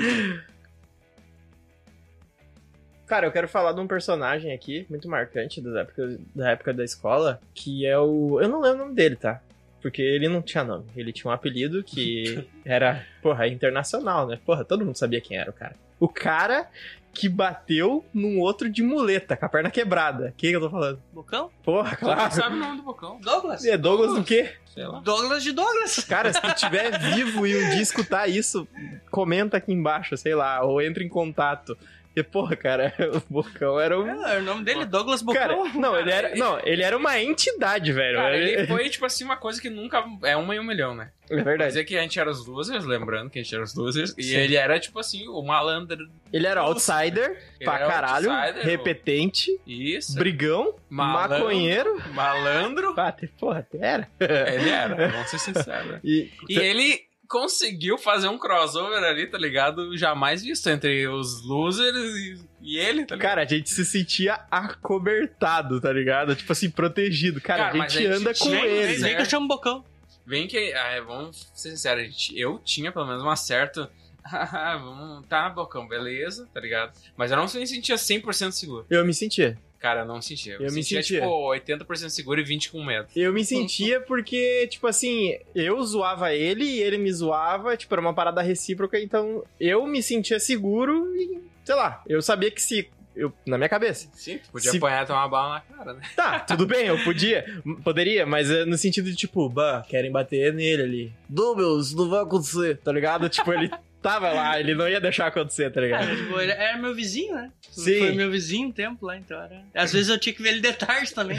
[3.07, 6.83] Cara, eu quero falar de um personagem aqui, muito marcante da época, da época da
[6.83, 8.41] escola, que é o.
[8.41, 9.41] Eu não lembro o nome dele, tá?
[9.81, 10.85] Porque ele não tinha nome.
[10.93, 14.37] Ele tinha um apelido que era, porra, internacional, né?
[14.45, 15.75] Porra, todo mundo sabia quem era o cara.
[15.99, 16.69] O cara
[17.17, 20.35] que bateu num outro de muleta, com a perna quebrada.
[20.37, 21.01] Quem que eu tô falando?
[21.11, 21.49] Bocão?
[21.63, 22.31] Porra, claro.
[22.31, 23.19] sabe o nome do bocão.
[23.19, 23.65] Douglas?
[23.65, 24.53] É Douglas do quê?
[24.67, 24.99] Sei lá.
[24.99, 25.95] Douglas de Douglas.
[26.07, 28.67] Cara, se tu estiver vivo e um dia escutar isso,
[29.09, 31.75] comenta aqui embaixo, sei lá, ou entra em contato.
[32.17, 34.25] Porque, porra, cara, o Bocão era um.
[34.25, 35.39] É, o nome dele é Douglas Bocão.
[35.41, 38.17] Cara, não, ele era, ele- não, ele era uma entidade, velho.
[38.17, 40.03] Cara, Ele- ele foi, tipo assim, uma coisa que nunca.
[40.23, 41.11] É uma em um milhão, né?
[41.29, 41.71] É Quer verdade.
[41.71, 44.15] dizer que a gente era os losers, lembrando que a gente era os losers.
[44.17, 44.35] E Sim.
[44.37, 46.07] ele era, tipo assim, o malandro.
[46.33, 50.15] Ele era outsider Ele pra era caralho, outsider, repetente, Isso.
[50.15, 51.39] brigão, Malandro.
[51.39, 52.01] maconheiro.
[52.13, 52.95] Malandro.
[52.97, 54.07] Ah, porra, era.
[54.19, 55.99] Ele era, vamos ser sinceros.
[56.03, 59.97] E, E ele conseguiu fazer um crossover ali, tá ligado?
[59.97, 63.29] Jamais visto entre os losers e, e ele, tá ligado?
[63.29, 66.35] cara, a gente se sentia acobertado, tá ligado?
[66.35, 67.41] Tipo assim, protegido.
[67.41, 68.93] Cara, Cara, a gente a gente anda com ele.
[68.95, 69.83] Vem que eu chamo Bocão.
[70.25, 70.73] Vem que.
[70.73, 72.37] ah, vamos ser sinceros, gente.
[72.37, 73.89] Eu tinha pelo menos uma certa.
[74.81, 75.25] vamos.
[75.27, 76.91] Tá, bocão, beleza, tá ligado?
[77.15, 78.85] Mas eu não me sentia 100% seguro.
[78.89, 79.57] Eu me sentia.
[79.79, 80.53] Cara, eu não sentia.
[80.55, 81.21] Eu, Eu me sentia, sentia.
[81.21, 83.07] tipo, 80% seguro e 20% com medo.
[83.15, 88.01] Eu me sentia porque, tipo assim, eu zoava ele e ele me zoava, tipo, era
[88.01, 92.89] uma parada recíproca, então eu me sentia seguro e, sei lá, eu sabia que se.
[93.15, 94.07] Eu, na minha cabeça.
[94.13, 96.01] Sim, tu podia Se- apanhar e tomar uma bala na cara, né?
[96.15, 97.43] Tá, tudo bem, eu podia,
[97.83, 101.13] poderia, mas é no sentido de, tipo, bah, querem bater nele ali.
[101.27, 103.27] Não, meu, isso não vai acontecer, tá ligado?
[103.27, 103.71] Tipo, ele
[104.13, 106.05] tava lá, ele não ia deixar acontecer, tá ligado?
[106.05, 107.51] Cara, tipo, ele era meu vizinho, né?
[107.71, 107.99] Sim.
[107.99, 109.61] Foi meu vizinho um tempo lá, então era.
[109.75, 111.37] Às vezes eu tinha que ver ele de tarde também.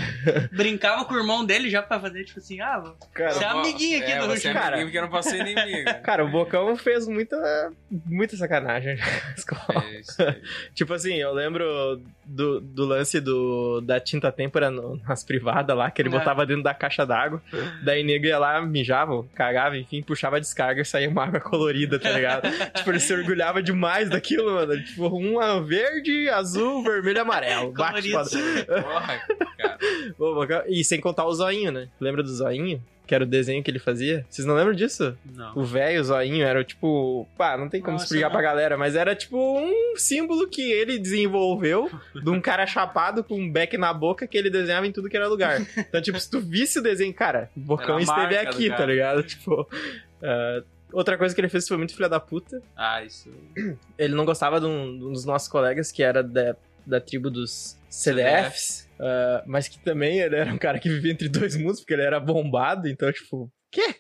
[0.53, 4.03] Brincava com o irmão dele já pra fazer, tipo assim, ah, Cara, Você é amiguinho
[4.03, 4.67] aqui é, do você é Cara.
[4.77, 5.91] amiguinho porque eu não passei inimigo.
[6.03, 7.37] Cara, o Bocão fez muita,
[8.07, 9.05] muita sacanagem na
[9.37, 9.85] escola.
[9.85, 10.17] É isso.
[10.75, 15.91] Tipo assim, eu lembro do, do lance do, da tinta têmpora no- nas privadas lá,
[15.91, 16.13] que ele É.
[16.13, 17.43] botava dentro da caixa d'água.
[17.83, 21.99] Daí nego ia lá, mijava, cagava, enfim, puxava a descarga e saía uma água colorida,
[21.99, 22.49] tá ligado?
[22.77, 24.83] tipo, ele se orgulhava demais daquilo, mano.
[24.83, 27.73] Tipo, uma verde, azul, vermelho e amarelo.
[27.73, 28.11] Bate.
[28.11, 29.19] Porra,
[30.47, 30.65] cara.
[30.69, 31.89] E sem contar o zoinho, né?
[32.01, 32.83] Lembra do zoinho?
[33.07, 34.27] Que era o desenho que ele fazia?
[34.29, 35.17] Vocês não lembram disso?
[35.35, 35.57] Não.
[35.57, 37.27] O velho zoinho era tipo.
[37.39, 38.33] Pá, não tem como Nossa, explicar não.
[38.33, 43.41] pra galera, mas era tipo um símbolo que ele desenvolveu de um cara chapado com
[43.41, 45.63] um beck na boca que ele desenhava em tudo que era lugar.
[45.77, 49.23] Então, tipo, se tu visse o desenho, cara, o Bocão esteve aqui, tá ligado?
[49.23, 49.67] Tipo.
[50.23, 52.63] ah, outra coisa que ele fez foi muito filha da puta.
[52.77, 53.31] Ah, isso.
[53.99, 57.31] Ele não gostava de um, de um dos nossos colegas que era da, da tribo
[57.31, 58.89] dos CDFs.
[59.01, 62.03] ah, mas que também ele era um cara que vivia entre dois mundos, porque ele
[62.03, 63.97] era bombado, então, tipo, quê?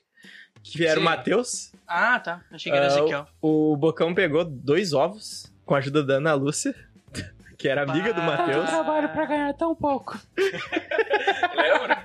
[0.63, 1.05] Que era o Sim.
[1.05, 1.73] Matheus.
[1.87, 2.43] Ah, tá.
[2.51, 3.27] Achei que era Ah, Ezequiel.
[3.41, 6.75] O Bocão pegou dois ovos com a ajuda da Ana Lúcia,
[7.57, 8.27] que era amiga do Bah.
[8.39, 8.69] Matheus.
[8.69, 10.19] Trabalho pra ganhar tão pouco.
[11.57, 12.03] Lembra?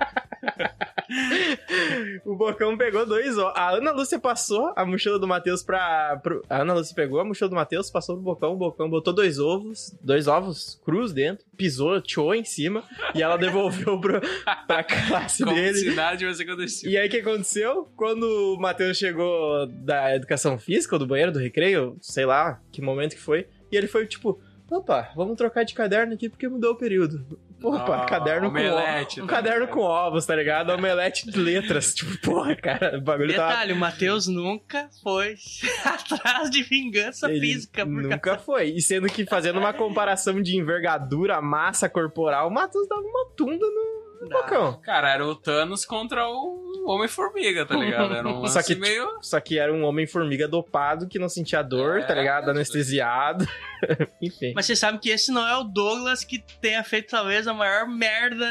[2.26, 3.54] o Bocão pegou dois ovos.
[3.56, 6.20] A Ana Lúcia passou a mochila do Matheus pra.
[6.22, 6.42] Pro...
[6.50, 8.54] A Ana Lúcia pegou a mochila do Matheus, passou pro Bocão.
[8.54, 12.84] O Bocão botou dois ovos, dois ovos crus dentro, pisou, tchou em cima
[13.14, 14.22] e ela devolveu pro,
[14.68, 15.94] pra classe Como dele.
[15.94, 16.90] nada tivesse acontecido.
[16.90, 17.88] E aí o que aconteceu?
[17.96, 22.82] Quando o Matheus chegou da educação física, ou do banheiro, do recreio, sei lá que
[22.82, 24.40] momento que foi, e ele foi tipo,
[24.78, 27.40] opa, vamos trocar de caderno aqui porque mudou o período.
[27.64, 29.24] Opa, Ah, caderno com omelete, ovos.
[29.24, 29.74] Um tá caderno ligado?
[29.74, 30.70] com ovos, tá ligado?
[30.72, 31.94] Omelete de letras.
[32.04, 33.52] Tipo, porra, cara, o bagulho tava...
[33.52, 35.36] Detalhe, o Matheus nunca foi
[35.86, 37.86] atrás de vingança Ele física.
[37.86, 38.70] Por Nunca foi.
[38.72, 43.66] E sendo que fazendo uma comparação de envergadura, massa corporal, o Matheus dava uma tunda
[43.66, 44.80] no, bocão.
[44.82, 48.14] Cara, era o Thanos contra o Homem-Formiga, tá ligado?
[48.14, 49.08] Era um Só que, meio...
[49.22, 52.42] Só que era um homem-formiga dopado que não sentia dor, É, tá ligado?
[52.42, 53.48] tipo- Anestesiado.
[54.22, 54.54] Enfim.
[54.56, 57.88] Mas você sabe que esse não é o Douglas que tenha feito talvez a maior
[57.88, 58.46] merda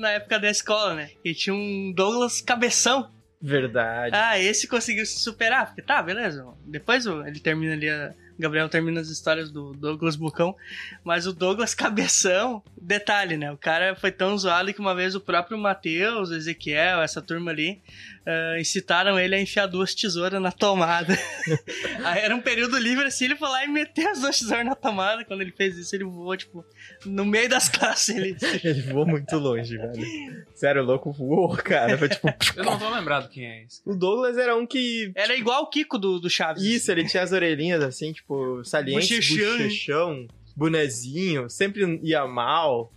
[0.00, 1.10] na época da escola, né?
[1.24, 3.10] E tinha um Douglas cabeção.
[3.40, 4.16] Verdade.
[4.16, 5.66] Ah, esse conseguiu se superar.
[5.66, 6.46] Porque tá, beleza.
[6.66, 8.14] Depois ele termina ali a.
[8.38, 10.56] Gabriel termina as histórias do Douglas Bucão,
[11.04, 13.52] mas o Douglas Cabeção, detalhe, né?
[13.52, 17.80] O cara foi tão zoado que uma vez o próprio Matheus, Ezequiel, essa turma ali,
[18.26, 21.18] ah, incitaram ele a enfiar duas tesouras na tomada.
[22.04, 24.74] Aí era um período livre assim, ele foi lá e meteu as duas tesouras na
[24.74, 25.24] tomada.
[25.24, 26.64] Quando ele fez isso, ele voou, tipo,
[27.04, 28.16] no meio das classes.
[28.16, 28.36] Ele...
[28.64, 30.44] Ele voou muito longe, velho.
[30.54, 31.98] Sério, o louco voou, cara.
[31.98, 32.28] Foi tipo.
[32.56, 33.80] Eu não tô lembrado quem é esse.
[33.84, 35.12] O Douglas era um que.
[35.14, 36.62] Era igual o Kiko do, do Chaves.
[36.62, 42.92] Isso, ele tinha as orelhinhas assim, tipo, salientes, bochechão, bonezinho, sempre ia mal.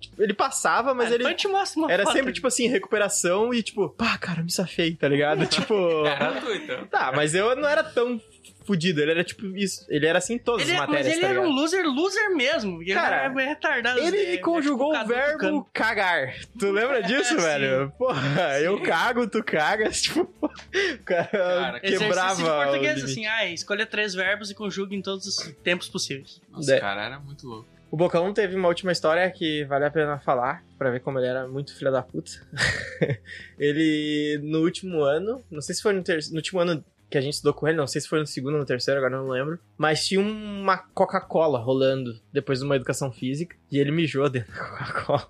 [0.00, 1.24] Tipo, ele passava, mas ele.
[1.24, 2.12] eu te mostro uma Era foto.
[2.14, 5.44] sempre, tipo assim, recuperação e tipo, pá, cara, me safei, tá ligado?
[5.46, 5.74] tipo.
[6.06, 6.86] Era tu, então.
[6.86, 8.20] Tá, mas eu não era tão
[8.64, 9.84] fudido, ele era tipo isso.
[9.88, 11.50] Ele era assim em todas Ele, as é- matérias, mas ele tá era ligado?
[11.52, 12.78] um loser, loser mesmo.
[12.94, 13.98] Cara, ele era retardado.
[13.98, 16.34] Ele é- é conjugou tipo o verbo cagar.
[16.58, 17.36] Tu lembra disso, Sim.
[17.40, 17.90] velho?
[17.98, 18.82] Porra, eu Sim.
[18.84, 20.02] cago, tu cagas.
[20.02, 20.48] Tipo, o
[21.04, 22.04] cara, Cara, quebrava.
[22.32, 25.88] Exercício de português, o assim, ah, escolha três verbos e conjugue em todos os tempos
[25.88, 26.40] possíveis.
[26.50, 27.68] Nossa, De- cara, era muito louco.
[27.92, 31.26] O Bocão teve uma última história que vale a pena falar, pra ver como ele
[31.26, 32.32] era muito filho da puta.
[33.58, 37.34] ele, no último ano, não sei se foi no, no último ano que a gente
[37.34, 39.58] estudou com ele, não sei se foi no segundo ou no terceiro, agora não lembro.
[39.76, 44.64] Mas tinha uma Coca-Cola rolando depois de uma educação física, e ele mijou dentro da
[44.64, 45.28] Coca-Cola.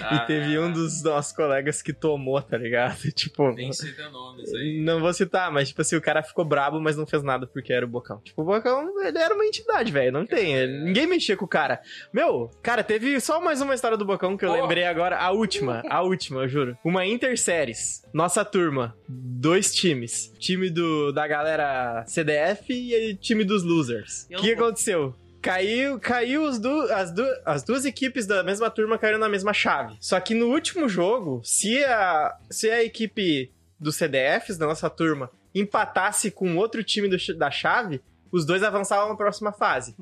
[0.00, 2.96] Ah, E teve um dos nossos colegas que tomou, tá ligado?
[3.12, 4.80] Tipo, Nem sei teu nome, isso aí.
[4.82, 7.72] não vou citar, mas tipo assim, o cara ficou brabo, mas não fez nada porque
[7.72, 8.18] era o Bocão.
[8.24, 10.12] Tipo, o Bocão, ele era uma entidade, velho.
[10.12, 10.54] Não tem.
[10.54, 11.80] ele- ninguém mexia com o cara.
[12.12, 14.54] Meu, cara, teve só mais uma história do Bocão que eu Oh.
[14.54, 15.18] lembrei agora.
[15.18, 16.78] A última, a última, eu juro.
[16.84, 18.02] Uma Interséries.
[18.12, 18.96] Nossa turma.
[19.08, 20.32] Dois times.
[20.38, 24.26] Time do, da galera CDF e time dos losers.
[24.32, 24.64] O que vou.
[24.66, 25.14] aconteceu?
[25.44, 29.52] Caiu, caiu os du- as, du- as duas equipes da mesma turma caíram na mesma
[29.52, 29.94] chave.
[30.00, 35.30] Só que no último jogo, se a, se a equipe dos CDFs da nossa turma
[35.54, 38.00] empatasse com outro time do da chave,
[38.32, 39.94] os dois avançavam na próxima fase.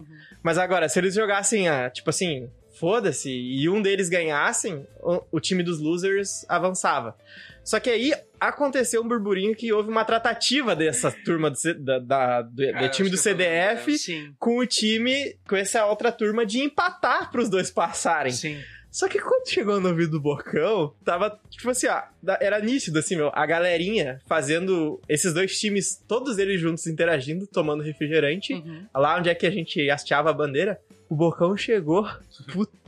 [0.44, 5.40] Mas agora, se eles jogassem, a, tipo assim, foda-se, e um deles ganhassem, o, o
[5.40, 7.16] time dos losers avançava.
[7.64, 8.14] Só que aí
[8.48, 12.72] aconteceu um burburinho que houve uma tratativa dessa turma do, C- da, da- do, do
[12.72, 17.48] Cara, time do tô CDF com o time, com essa outra turma de empatar pros
[17.48, 18.32] dois passarem.
[18.32, 18.60] sim.
[18.90, 22.02] Só que quando chegou no ouvido do Bocão, tava, tipo assim, ó,
[22.38, 27.82] era nítido, assim, meu, a galerinha fazendo esses dois times, todos eles juntos interagindo, tomando
[27.82, 28.86] refrigerante, Uhum.
[28.94, 30.78] lá onde é que a gente hasteava a bandeira,
[31.08, 32.06] o Bocão chegou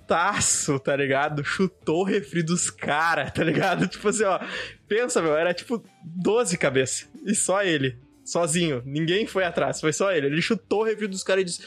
[0.05, 1.42] putaço, tá ligado?
[1.42, 3.88] Chutou o refri dos caras, tá ligado?
[3.88, 4.38] Tipo assim, ó,
[4.86, 7.98] pensa, meu, era tipo 12 cabeças, e só ele.
[8.25, 10.27] Sozinho, ninguém foi atrás, foi só ele.
[10.29, 11.61] Ele chutou o refri dos caras e disse: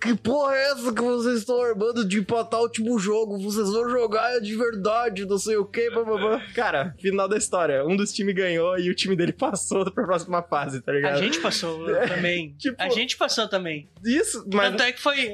[0.00, 3.36] Que porra é essa que vocês estão armando de empatar o último jogo?
[3.38, 6.40] Vocês vão jogar de verdade, não sei o que, bababá.
[6.54, 7.84] Cara, final da história.
[7.84, 11.14] Um dos times ganhou e o time dele passou pra próxima fase, tá ligado?
[11.16, 12.54] A gente passou também.
[12.58, 13.88] Tipo- A gente passou também.
[14.04, 14.70] Isso, mas.
[14.70, 15.32] Tanto é que foi.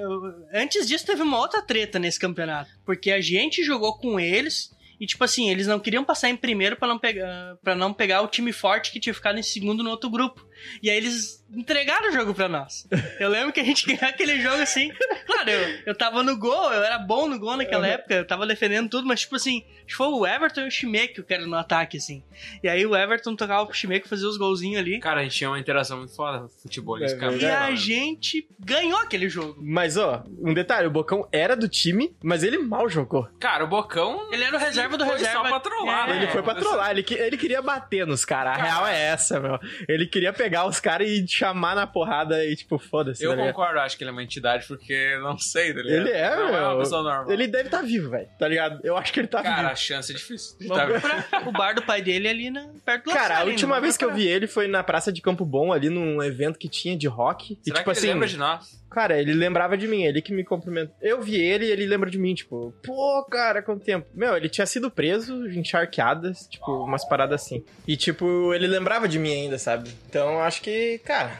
[0.54, 2.70] Antes disso, teve uma outra treta nesse campeonato.
[2.86, 4.70] Porque a gente jogou com eles.
[5.00, 8.20] E, tipo assim, eles não queriam passar em primeiro pra não pegar, pra não pegar
[8.20, 10.46] o time forte que tinha ficado em segundo no outro grupo.
[10.82, 12.86] E aí eles entregaram o jogo pra nós.
[13.18, 14.92] Eu lembro que a gente ganhou aquele jogo assim.
[15.26, 17.92] Claro, eu, eu tava no gol, eu era bom no gol naquela Uhum.
[17.92, 21.34] época, eu tava defendendo tudo, mas, tipo assim, foi o Everton e o Chimeque que
[21.34, 22.22] era no ataque, assim.
[22.62, 25.00] E aí o Everton tocava pro Chimeque fazer os golzinhos ali.
[25.00, 27.02] Cara, a gente tinha uma interação muito foda futebol.
[27.02, 29.56] É ficavam E a gente ganhou aquele jogo.
[29.62, 33.28] Mas, ó, um detalhe: o Bocão era do time, mas ele mal jogou.
[33.40, 34.28] Cara, o Bocão.
[34.32, 35.42] Ele era o reserva reserva do foi reserva.
[35.42, 36.12] só pra trollar, É.
[36.12, 36.16] né?
[36.22, 38.54] Ele foi pra trollar, ele, ele queria bater nos caras.
[38.54, 38.68] A Cara.
[38.68, 39.58] real é essa, meu.
[39.88, 43.24] Ele queria pegar os caras e chamar na porrada e, tipo, foda-se.
[43.24, 46.06] Eu tá concordo, acho que ele é uma entidade, porque não sei, tá ligado?
[46.06, 46.78] Ele é, não é uma meu.
[46.78, 47.30] pessoa normal.
[47.30, 48.28] Ele deve estar vivo, velho.
[48.38, 48.80] Tá ligado?
[48.84, 49.68] Eu acho que ele tá Cara, vivo.
[49.70, 50.58] a chance é difícil.
[50.58, 51.48] de Vamos tá vivo.
[51.48, 54.04] O bar do pai dele é ali na, perto do Cara, a última vez que
[54.04, 57.06] eu vi ele foi na Praça de Campo Bom, ali num evento que tinha de
[57.08, 57.54] rock.
[57.54, 58.06] e, Será tipo que assim.
[58.06, 58.79] ele lembra de nós?
[58.90, 60.94] Cara, ele lembrava de mim, ele que me cumprimentou.
[61.00, 64.06] Eu vi ele e ele lembra de mim, tipo, pô, cara, quanto tempo.
[64.12, 67.64] Meu, ele tinha sido preso, encharqueadas, tipo, umas paradas assim.
[67.86, 69.90] E, tipo, ele lembrava de mim ainda, sabe?
[70.08, 71.38] Então, eu acho que, cara,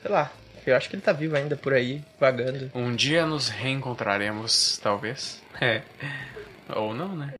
[0.00, 0.32] sei lá.
[0.66, 2.70] Eu acho que ele tá vivo ainda por aí, vagando.
[2.74, 5.42] Um dia nos reencontraremos, talvez.
[5.60, 5.82] É.
[6.74, 7.34] Ou não, né?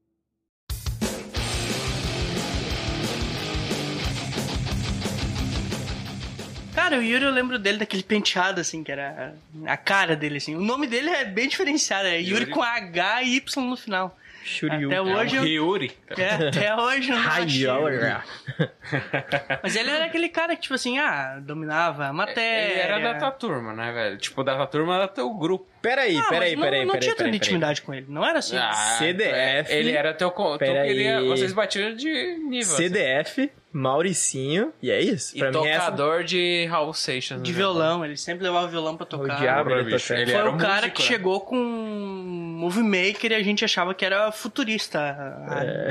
[6.88, 9.34] Cara, o Yuri eu lembro dele daquele penteado, assim, que era
[9.66, 10.54] a cara dele, assim.
[10.56, 12.46] O nome dele é bem diferenciado, é Yuri, Yuri.
[12.46, 14.16] com H e Y no final.
[14.44, 14.88] Shuryu.
[14.88, 15.92] Até É hoje um eu- Ryuri.
[16.16, 17.28] É, até hoje eu não.
[19.62, 22.72] Mas ele era aquele cara que, tipo assim, ah, dominava a matéria.
[22.72, 24.16] Ele era da tua turma, né, velho?
[24.16, 25.68] Tipo, da tua turma era teu grupo.
[25.82, 26.86] Peraí, Ah, peraí, peraí, não, não peraí.
[26.86, 27.36] tinha peraí, tanta peraí.
[27.36, 28.56] intimidade com ele, não era assim.
[28.56, 29.70] Ah, CDF.
[29.70, 30.32] Ele era teu.
[30.58, 31.28] aí.
[31.28, 32.74] vocês batiam de nível.
[32.74, 33.50] assim.
[33.70, 35.36] Mauricinho, e é isso.
[35.36, 35.84] E pra mim, essa...
[35.86, 37.42] tocador de Raul Seixas.
[37.42, 37.56] de né?
[37.58, 39.36] violão, ele sempre levava violão pra tocar.
[39.36, 40.20] O diabo, ele bicho, toca.
[40.20, 41.08] ele Foi era o um cara músico, que né?
[41.08, 44.98] chegou com um movie maker e a gente achava que era futurista.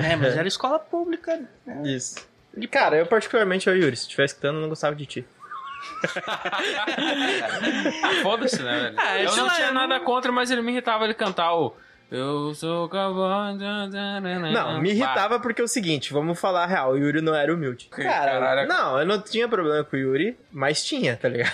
[0.03, 1.39] É, mas era escola pública.
[1.85, 2.27] Isso.
[2.57, 5.25] E, cara, eu particularmente, ô Yuri, se estiver escutando, eu não gostava de ti.
[8.23, 8.95] Foda-se, né, velho?
[8.97, 11.13] Ah, eu sei não lá, tinha eu nada não- contra, mas ele me irritava ele
[11.13, 11.75] cantar o.
[12.09, 13.57] Eu sou cavalo.
[14.53, 17.53] Não, me irritava porque é o seguinte, vamos falar a real, o Yuri não era
[17.53, 17.89] humilde.
[17.93, 18.67] Que Cara, caralho.
[18.69, 21.51] não, eu não tinha problema com o Yuri, mas tinha, tá ligado?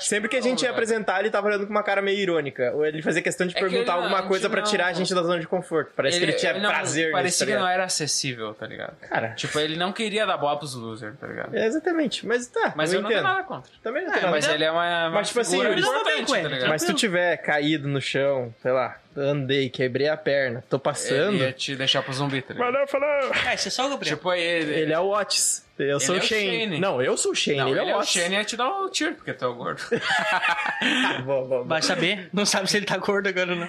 [0.00, 2.72] Sempre que a gente ia apresentar, ele tava olhando com uma cara meio irônica.
[2.74, 4.86] Ou ele fazia questão de É que perguntar ele não- alguma coisa pra não- tirar
[4.86, 5.92] a gente da zona de conforto.
[5.96, 8.96] Parece que ele tinha não- prazer nisso, Parecia tá que não era acessível, tá ligado?
[9.08, 11.56] Cara, Tipo, ele não queria dar bola pros losers, tá ligado?
[11.56, 13.72] é exatamente, mas tá, Mas eu, eu, não tenho nada contra.
[13.82, 14.36] Também não É, tenho nada.
[14.36, 15.82] Mas ele é uma, uma Mas, tipo assim, ele.
[15.82, 16.68] tá ligado?
[16.68, 21.34] Mas se tu tiver caído no chão, sei lá, andei, quebrei a perna, tô passando...
[21.34, 22.72] Ele ia te deixar pro zumbi, tá ligado?
[22.72, 23.30] Falou, falou.
[23.46, 24.16] Ah, esse é só o Gabriel.
[24.16, 24.72] Tipo, ele...
[24.74, 25.65] Ele é o Otis.
[25.78, 26.60] Eu sou é o Shane.
[26.60, 26.80] Shane.
[26.80, 28.10] Não, eu sou o Shane, Não, ele, ele é o Otis.
[28.10, 29.82] Shane ia te dar um tiro, porque tu é o gordo.
[31.66, 32.30] Vai saber.
[32.32, 33.68] Não sabe se ele tá gordo agora ou não.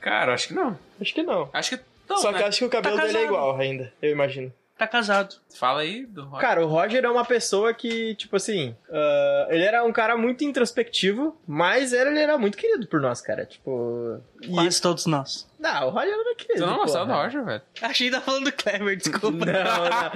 [0.00, 0.78] Cara, acho que não.
[1.00, 1.50] Acho que não.
[1.52, 2.38] Acho que não, Só né?
[2.38, 4.52] que eu acho que o cabelo Tá dele é igual ainda, eu imagino.
[4.76, 5.36] Tá casado.
[5.56, 6.40] Fala aí do Rock.
[6.40, 10.42] Cara, o Roger é uma pessoa que, tipo assim, ah, ele era um cara muito
[10.42, 13.46] introspectivo, mas ele era muito querido por nós, cara.
[13.46, 14.20] Tipo.
[14.42, 15.48] e- Quase todos nós.
[15.60, 16.64] Não, o Roger era querido.
[16.64, 17.12] Tu não gostava do.
[17.12, 17.62] Roger, velho?
[17.82, 19.30] Achei que tá falando do Clever, desculpa.
[19.30, 20.10] Não, não.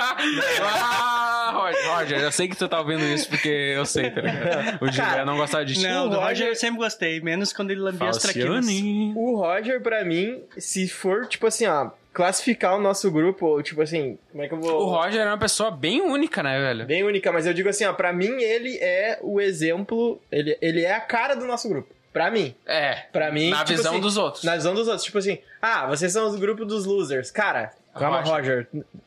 [0.62, 4.82] ah, Roger, Roger, eu sei que tu tá ouvindo isso porque eu sei, tá ligado?
[4.82, 5.82] O Juliano não gostava de ti.
[5.82, 8.66] Não, O do Roger Roger- eu sempre gostei, menos quando ele lambia as traquinas.
[9.14, 14.18] O Roger, pra mim, se for, tipo assim, ó, classificar o nosso grupo, tipo assim,
[14.32, 14.82] como é que eu vou.
[14.82, 16.84] O Roger era uma pessoa bem única, né, velho?
[16.84, 20.82] Bem única, mas eu digo assim, ó, pra mim ele é o exemplo, ele, ele
[20.82, 21.94] é a cara do nosso grupo.
[22.12, 22.56] Pra mim.
[22.66, 23.04] É.
[23.12, 23.50] Pra mim.
[23.50, 24.42] Na tipo visão assim, dos outros.
[24.42, 25.04] Na visão dos outros.
[25.04, 27.30] Tipo assim, ah, vocês são os grupos dos losers.
[27.30, 28.66] Cara, calma, Roger.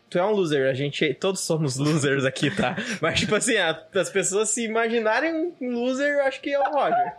[0.10, 2.76] Tu é um loser, a gente todos somos losers aqui, tá?
[3.02, 7.12] Mas, tipo assim, as pessoas se imaginarem um loser, eu acho que é o Roger.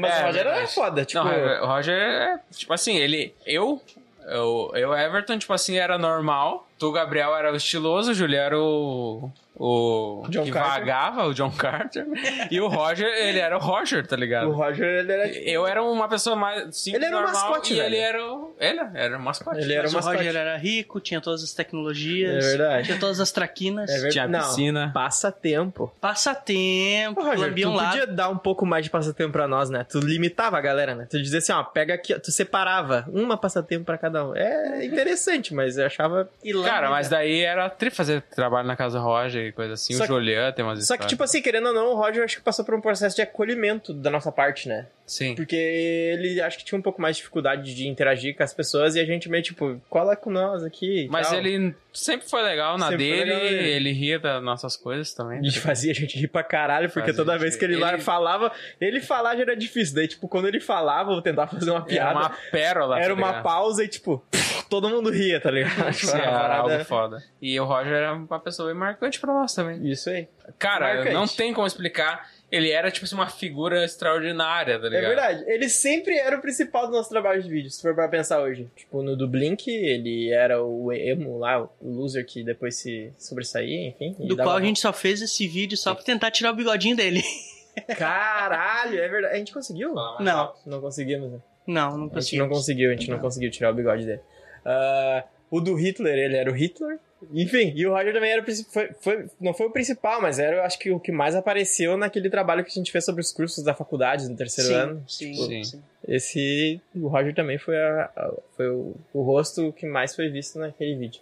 [0.00, 0.74] Mas É, o Roger era verdade.
[0.74, 1.22] foda, tipo.
[1.22, 3.34] Não, o Roger é, tipo assim, ele.
[3.46, 3.80] Eu.
[4.26, 6.68] Eu, eu, Everton, tipo assim, era normal.
[6.78, 8.10] Tu, Gabriel, era o estiloso.
[8.12, 9.30] O Juliano era o.
[9.54, 10.24] O.
[10.28, 10.80] John que Carter.
[10.80, 12.06] vagava, o John Carter.
[12.50, 14.48] e o Roger, ele era o Roger, tá ligado?
[14.48, 15.28] O Roger, ele era.
[15.30, 18.24] tipo, Eu era uma pessoa mais simples, Ele era o normal, mascote, e ele era
[18.32, 18.54] o...
[18.58, 19.60] Ele era o mascote.
[19.60, 20.16] Ele era Mas o o mascote.
[20.16, 22.44] Roger era rico, tinha todas as tecnologias.
[22.44, 22.86] É verdade.
[22.86, 23.90] Tinha todas as traquinas.
[23.90, 24.12] É verdade.
[24.12, 24.90] Tinha Não, piscina.
[24.94, 25.92] Passatempo.
[26.00, 29.84] Passatempo, Ô, Roger, tu podia dar um pouco mais de passatempo pra nós, né?
[29.88, 31.06] Tu limitava a galera, né?
[31.10, 34.34] Tu dizia assim, ó, pega aqui, ó, tu separava uma passatempo pra cada um.
[34.36, 36.28] É interessante, mas eu achava...
[36.64, 39.94] Cara, mas daí era tri fazer trabalho na casa do Roger e coisa assim.
[39.94, 41.10] Só o que- Juliano tem umas Só que, histórias.
[41.10, 43.92] tipo assim, querendo ou não, o Roger acho que passou por um processo de acolhimento
[43.92, 44.86] da nossa parte, né?
[45.12, 45.34] Sim.
[45.34, 48.94] Porque ele acho que tinha um pouco mais de dificuldade de interagir com as pessoas
[48.96, 51.04] e a gente meio tipo, cola com nós aqui.
[51.04, 51.38] e Mas tal.
[51.38, 53.68] ele sempre foi legal na Sempre dele, legal nele.
[53.70, 55.40] ele ria das nossas coisas também.
[55.40, 57.92] A gente fazia a gente rir pra caralho, porque Fazia, toda vez que ele, lá
[57.92, 58.50] ele- falava,
[58.80, 59.94] ele falar já era difícil.
[59.96, 62.18] Daí, tipo, quando ele falava, eu tentava fazer uma Era piada.
[62.18, 62.98] uma pérola.
[62.98, 64.24] Era tá uma pausa e, tipo,
[64.70, 65.72] todo mundo ria, tá ligado?
[65.92, 67.22] Tipo, Sim, uma era parada- algo foda.
[67.42, 69.86] E o Roger era uma pessoa bem marcante pra nós também.
[69.90, 70.26] Isso aí.
[70.58, 71.12] Cara, Marcante.
[71.14, 72.31] não tem como explicar.
[72.52, 75.06] Ele era, tipo assim, uma figura extraordinária, tá É ligado?
[75.08, 75.44] verdade.
[75.46, 78.70] Ele sempre era o principal do nosso trabalho de vídeo, se for pra pensar hoje.
[78.76, 83.88] Tipo, no do Blink, ele era o emo lá, o loser que depois se sobressaía,
[83.88, 84.14] enfim.
[84.18, 86.94] Do dava- qual a gente só fez esse vídeo só pra tentar tirar o bigodinho
[86.94, 87.22] dele.
[87.96, 89.34] Caralho, é verdade.
[89.34, 89.94] A gente conseguiu?
[89.94, 90.38] Não.
[90.38, 90.60] alto.
[90.68, 91.38] Não conseguimos, né?
[91.66, 92.48] Não, não A gente conseguimos.
[92.48, 94.20] não conseguiu, a gente não conseguiu tirar o bigode dele.
[94.64, 96.98] Ah, o do Hitler, ele era o Hitler.
[97.32, 100.62] Enfim, e o Roger também era foi, foi, não foi o principal, mas era, eu
[100.62, 103.62] acho que o que mais apareceu naquele trabalho que a gente fez sobre os cursos
[103.62, 105.04] da faculdade no terceiro sim, ano.
[105.06, 105.64] sim, Sim.
[105.64, 105.82] sim.
[106.08, 110.58] Esse, o Roger também foi, a- a- foi o, o rosto que mais foi visto
[110.58, 111.20] naquele vídeo.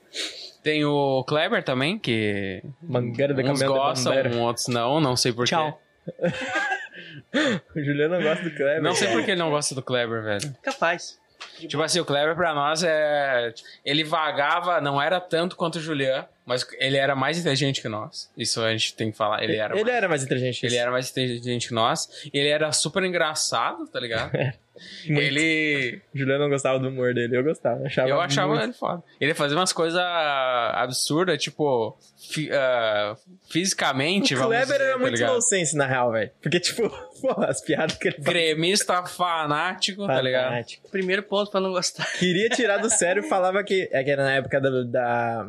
[0.63, 5.51] Tem o Kleber também, que Mangueira da uns gostam, outros não, não sei porquê.
[5.51, 5.81] Tchau.
[7.75, 8.83] O Juliano não gosta do Kleber.
[8.83, 9.19] Não sei cara.
[9.19, 10.55] por que ele não gosta do Kleber, velho.
[10.63, 11.19] Capaz.
[11.69, 13.53] Tipo assim, o Kleber pra nós é.
[13.85, 18.31] Ele vagava, não era tanto quanto o Julian, mas ele era mais inteligente que nós.
[18.37, 19.43] Isso a gente tem que falar.
[19.43, 19.97] Ele era Ele mais.
[19.97, 20.83] era mais inteligente que Ele isso.
[20.83, 22.09] era mais inteligente que nós.
[22.33, 24.33] Ele era super engraçado, tá ligado?
[25.07, 25.21] Muito.
[25.21, 26.01] ele.
[26.15, 27.85] O Juliano não gostava do humor dele, eu gostava.
[27.87, 29.03] Achava Eu achava muito- ele foda.
[29.21, 30.01] Ele fazia umas coisas
[30.75, 31.97] absurdas, tipo.
[32.33, 33.17] fi- ah,
[33.51, 35.33] fisicamente, O Kleber dizer, era tá muito ligado?
[35.35, 36.31] nonsense, na real, velho.
[36.43, 36.89] Porque, tipo,
[37.21, 38.33] pô, as piadas que ele fazia.
[38.33, 40.49] Gremista fanático, tá ligado?
[40.51, 40.91] Fanático.
[40.91, 42.07] Primeiro ponto pra não gostar.
[42.19, 43.89] Queria tirar do sério, falava que.
[43.93, 45.47] É que era na época do, da,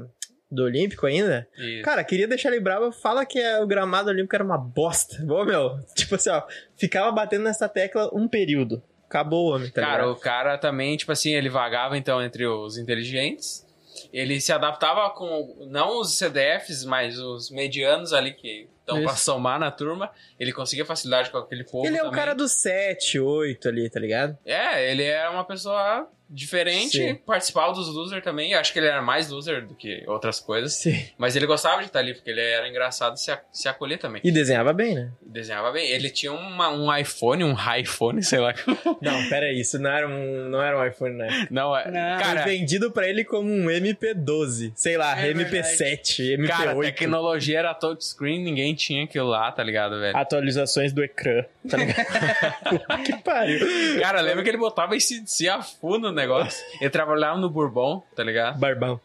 [0.49, 1.47] do Olímpico ainda.
[1.57, 1.84] Isso.
[1.84, 5.17] Cara, queria deixar ele bravo, fala que é, o gramado olímpico era uma bosta.
[5.32, 6.41] Ô, meu, tipo assim, ó,
[6.77, 8.82] ficava batendo nessa tecla um período.
[9.12, 10.12] Acabou o homem, tá Cara, ligado?
[10.12, 13.68] o cara também, tipo assim, ele vagava então entre os inteligentes.
[14.14, 19.59] Ele se adaptava com, não os CDFs, mas os medianos ali que estão pra somar
[19.59, 20.09] na turma.
[20.39, 21.86] Ele conseguia facilidade com aquele povo.
[21.86, 22.20] Ele é o também.
[22.20, 24.38] cara do 7, 8 ali, tá ligado?
[24.45, 27.15] É, ele é uma pessoa diferente, Sim.
[27.15, 28.53] participava dos loser também.
[28.53, 30.73] Eu acho que ele era mais loser do que outras coisas.
[30.73, 31.05] Sim.
[31.17, 34.21] Mas ele gostava de estar ali, porque ele era engraçado se, a- se acolher também.
[34.23, 35.11] E desenhava bem, né?
[35.21, 35.89] Desenhava bem.
[35.89, 38.53] Ele tinha uma- um iPhone, um iPhone, sei lá.
[39.01, 41.47] Não, pera aí, isso não era um, não era um iPhone, né?
[41.51, 41.84] Não, é.
[41.84, 44.71] Cara, Foi vendido pra ele como um MP12.
[44.75, 46.47] Sei lá, É MP7, MP8.
[46.47, 50.15] Cara, a tecnologia era touchscreen, ninguém tinha aquilo lá, tá ligado, velho?
[50.15, 52.05] Atualizações do ecrã, tá ligado?
[53.03, 53.59] Que pariu.
[53.99, 56.63] Cara, lembra que ele botava esse se a fundo no negócio?
[56.80, 58.59] Ele trabalhava no Bourbon, tá ligado?
[58.59, 58.99] Barbão.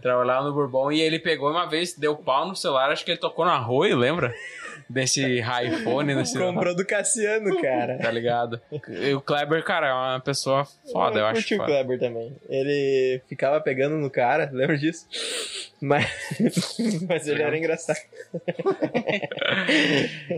[0.00, 3.20] Trabalhava no Bourbon e ele pegou uma vez, deu pau no celular, acho que ele
[3.20, 4.34] tocou no arroio, lembra?
[4.88, 6.36] Desse iPhone, desse.
[6.36, 7.98] Comprou do Cassiano, cara.
[7.98, 8.60] Tá ligado?
[8.88, 11.40] E o Kleber, cara, é uma pessoa foda, eu, acho.
[11.40, 11.64] curti o.
[11.64, 12.36] Kleber também.
[12.48, 15.06] Ele ficava pegando no cara, lembra disso?
[15.80, 16.04] Mas,
[17.08, 17.98] mas ele era engraçado.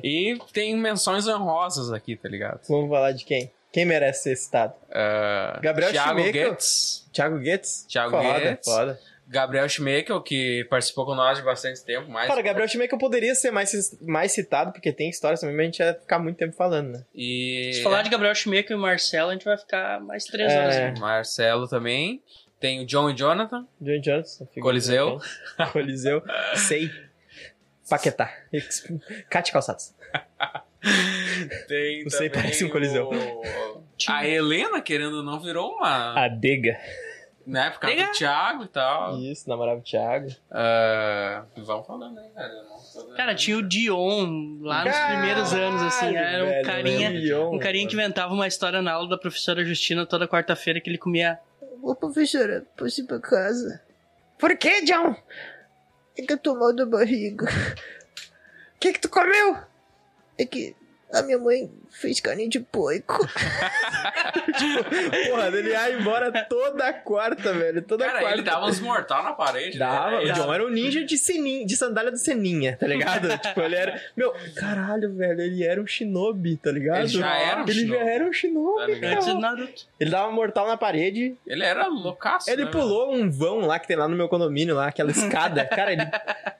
[0.02, 2.60] E tem menções honrosas aqui, tá ligado?
[2.68, 3.50] Vamos falar de quem?
[3.74, 4.72] Quem merece ser citado?
[4.88, 6.48] Ah, Gabriel Thiago Schmeichel.
[6.50, 7.08] Goetz.
[7.12, 7.84] Thiago Guedes?
[7.88, 8.64] Thiago foda, Guedes.
[8.64, 9.00] Foda.
[9.26, 12.28] Gabriel Schmeichel, que participou com nós de bastante tempo, mas.
[12.28, 15.78] Cara, Gabriel Schmeichel poderia ser mais, mais citado, porque tem histórias também, mas a gente
[15.80, 17.04] ia ficar muito tempo falando, né?
[17.12, 17.72] E.
[17.74, 20.60] Se falar de Gabriel Schmecker e Marcelo, a gente vai ficar mais três É.
[20.86, 21.00] horas.
[21.00, 22.22] Marcelo também.
[22.60, 23.66] Tem o John e Jonathan.
[23.80, 24.46] John Johnson.
[24.46, 25.20] figura Coliseu.
[25.72, 26.22] Coliseu.
[26.54, 26.88] Sei.
[27.90, 28.32] Paquetá.
[29.28, 29.92] Cate Calçados.
[31.68, 33.08] Tem Não sei, parece um coliseu.
[33.08, 33.42] o-
[34.08, 36.14] A Helena, querendo ou não, virou uma.
[36.24, 36.78] Adega.
[37.46, 38.08] Né, por causa Diga.
[38.08, 39.18] do Thiago e tal.
[39.20, 40.28] Isso, namorava o Thiago.
[40.50, 42.50] Ah, vamos falando aí, cara.
[43.16, 46.16] Cara, tinha o Dion lá nos primeiros anos, assim.
[46.16, 47.10] Era um Velho, carinha.
[47.10, 50.88] Leon, Um carinha que inventava uma história na aula da professora Justina toda quarta-feira que
[50.88, 51.38] ele comia.
[51.82, 53.82] Ô, professora, posso ir pra casa?
[54.38, 55.14] Por que, John?
[56.16, 57.44] É que eu tô mal da barriga.
[57.44, 59.58] O que que tu comeu?
[60.36, 60.74] É que
[61.14, 63.18] a minha mãe fez carne de porco.
[65.28, 67.82] Porra, ele ia embora toda quarta, velho.
[67.82, 68.36] Toda Cara, quarta.
[68.36, 69.78] ele dava uns mortal na parede.
[69.78, 70.32] Dava, né?
[70.32, 73.28] o John era um ninja de, senin, de sandália do Seninha, tá ligado?
[73.38, 74.00] tipo, ele era.
[74.16, 77.00] Meu, caralho, velho, ele era um shinobi, tá ligado?
[77.00, 77.98] Ele já era um Ele shinobi.
[77.98, 79.34] já era um shinobi, Tá cara.
[79.34, 79.86] Naruto.
[79.98, 81.36] Ele dava mortal na parede.
[81.46, 82.50] Ele era loucaço.
[82.50, 85.64] Ele né, pulou um vão lá que tem lá no meu condomínio, lá, aquela escada.
[85.74, 86.02] Cara, ele.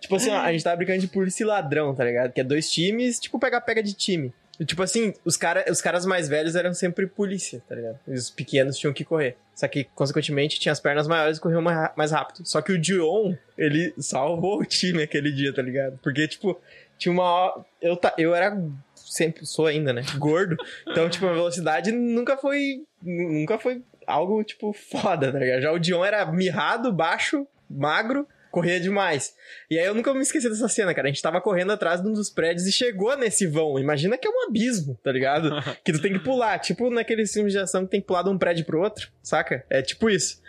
[0.01, 2.33] Tipo assim, ó, a gente tava brincando de polícia e ladrão, tá ligado?
[2.33, 4.33] Que é dois times, tipo pega-pega de time.
[4.67, 7.99] Tipo assim, os, cara, os caras mais velhos eram sempre polícia, tá ligado?
[8.07, 9.37] E os pequenos tinham que correr.
[9.55, 12.47] Só que, consequentemente, tinha as pernas maiores e corriam mais, rápido.
[12.47, 15.99] Só que o Dion, ele salvou o time aquele dia, tá ligado?
[16.03, 16.61] Porque, tipo,
[16.99, 17.65] tinha uma.
[17.81, 18.57] Eu, ta- eu era.
[18.95, 20.03] Sempre sou ainda, né?
[20.19, 20.57] Gordo.
[20.89, 22.83] Então, tipo, a velocidade nunca foi.
[23.03, 25.63] Nunca foi algo, tipo, foda, tá ligado?
[25.63, 29.35] Já o Dion era mirrado, baixo, magro, corria demais.
[29.69, 31.09] E aí eu nunca me esqueci dessa cena, cara.
[31.09, 33.77] A gente tava correndo atrás de um dos prédios e chegou nesse vão.
[33.81, 35.51] Imagina que é um abismo, tá ligado?
[35.85, 36.61] que tu tem que pular.
[36.61, 39.65] Tipo naqueles filmes de ação que tem que pular de um prédio pro outro, saca?
[39.69, 40.41] É tipo isso.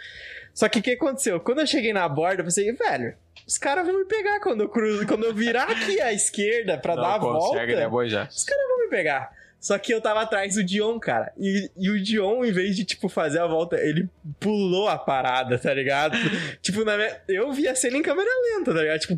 [0.54, 1.40] Só que o que aconteceu?
[1.40, 3.16] Quando eu cheguei na borda, eu pensei, velho,
[3.48, 6.96] os caras vão me pegar quando eu cruzo, quando eu virar aqui à esquerda pra
[6.96, 7.66] Não dar a volta.
[7.66, 8.26] né, Boy, já.
[8.26, 9.32] Os caras vão me pegar.
[9.60, 11.34] Só que eu tava atrás do Dion, cara.
[11.40, 14.08] E, e o Dion, em vez de, tipo, fazer a volta, ele
[14.40, 16.16] pulou a parada, tá ligado?
[16.62, 17.20] tipo, na minha...
[17.28, 19.00] eu vi a cena em câmera lenta, tá ligado?
[19.00, 19.18] Tipo.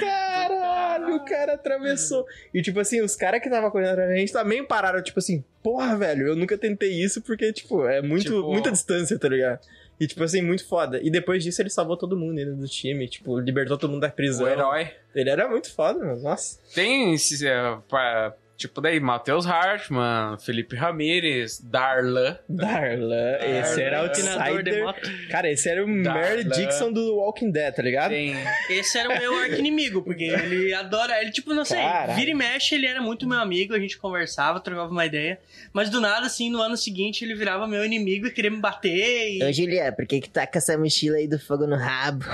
[0.00, 2.26] Caralho, o cara atravessou.
[2.52, 5.42] E, tipo assim, os caras que tava correndo atrás da gente também pararam, tipo assim,
[5.62, 9.60] porra, velho, eu nunca tentei isso porque, tipo, é muito, Tipo- muita distância, tá ligado?
[10.02, 10.98] E, tipo assim, muito foda.
[11.00, 14.08] E depois disso, ele salvou todo mundo ainda do time, tipo, libertou todo mundo da
[14.10, 14.46] prisão.
[14.46, 14.90] O herói.
[15.14, 16.20] Ele era muito foda, mano.
[16.20, 16.58] Nossa.
[16.74, 22.38] Tem esse, é, pra- tipo daí, Matheus Hartmann, Felipe Ramírez, Darlan.
[22.48, 24.84] Darlan, esse era o outsider.
[24.84, 25.10] moto.
[25.30, 25.88] Cara, esse era o.
[25.88, 28.10] Mary Dixon do Walking Dead, tá ligado?
[28.10, 28.34] Tem.
[28.70, 31.20] Esse era o meu arqui-inimigo, porque ele adora.
[31.20, 32.14] Ele, tipo, não sei, Caralho.
[32.14, 35.38] vira e mexe, ele era muito meu amigo, a gente conversava, trocava uma ideia.
[35.72, 39.38] Mas do nada, assim, no ano seguinte, ele virava meu inimigo e queria me bater.
[39.38, 39.44] E...
[39.44, 42.24] Ô, Julia, por que que tá com essa mochila aí do fogo no rabo?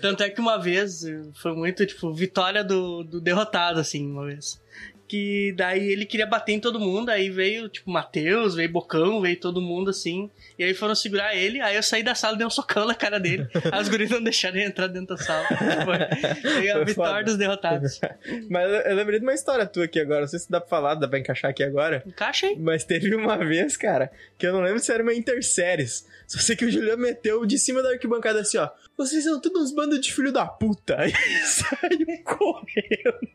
[0.00, 4.60] Tanto é que uma vez foi muito, tipo, vitória do, do derrotado, assim, uma vez.
[5.08, 9.36] Que daí ele queria bater em todo mundo, aí veio, tipo, Matheus, veio Bocão, veio
[9.38, 10.28] todo mundo, assim.
[10.58, 12.94] E aí foram segurar ele, aí eu saí da sala e dei um socão na
[12.94, 13.46] cara dele.
[13.70, 15.46] Aí os guris não deixaram ele entrar dentro da sala.
[15.84, 17.24] Foi, foi a vitória foda.
[17.24, 18.00] dos derrotados.
[18.50, 20.22] Mas eu- eu lembrei de uma história tua aqui agora.
[20.22, 22.02] Não sei se dá pra falar, dá pra encaixar aqui agora.
[22.06, 22.56] Encaixa aí.
[22.58, 26.06] Mas teve uma vez, cara, que eu não lembro se era uma interséries.
[26.26, 28.68] Só sei que o Juliano meteu de cima da arquibancada assim, ó.
[28.96, 30.96] Vocês são todos uns bandos de filho da puta.
[30.98, 31.12] Aí
[31.44, 33.28] saiu correndo.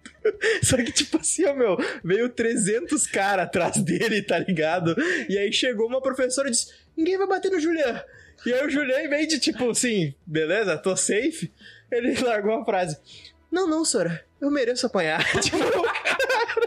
[0.64, 4.96] Só que, tipo assim, ó, meu, veio 300 caras atrás dele, tá ligado?
[5.30, 8.02] E aí chegou uma professora e disse: Ninguém vai bater no Juliano.
[8.46, 11.52] E aí o Juliano, em vez de, tipo assim, beleza, tô safe,
[11.92, 12.98] ele largou a frase:
[13.52, 15.24] Não, não, senhora, eu mereço apanhar.
[15.42, 15.58] tipo,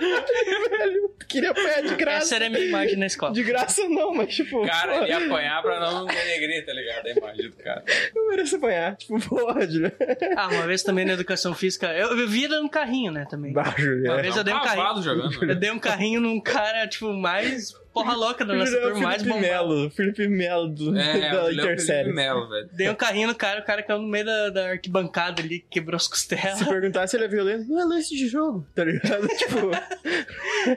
[0.05, 2.25] velho, queria apanhar de graça.
[2.25, 3.33] Essa era a minha imagem na escola.
[3.33, 7.07] De graça não, mas tipo, cara pô, ia apanhar pra não denegrir, tá ligado?
[7.07, 7.85] A imagem do cara.
[8.15, 8.97] eu mereço apanhar.
[8.97, 9.95] Tipo, porra, Juliano.
[10.37, 13.53] Ah, uma vez também na educação física, eu, eu vi ele no carrinho, né, também.
[13.53, 15.03] Uma vez eu dei um carrinho.
[15.03, 15.45] jogando.
[15.51, 19.29] Eu dei um carrinho num cara, tipo, mais porra louca da nossa é mais Felipe
[19.41, 19.41] bombado.
[19.69, 19.91] Melo.
[19.91, 22.13] Felipe Melo do, É, da Felipe Intersérie.
[22.13, 22.69] Melo, velho.
[22.73, 25.97] Dei um carrinho no cara, o cara caiu no meio da, da arquibancada ali, quebrou
[25.97, 26.59] as costelas.
[26.59, 29.27] Se perguntar se ele é violento, não é lance de jogo, tá ligado?
[29.39, 29.71] tipo,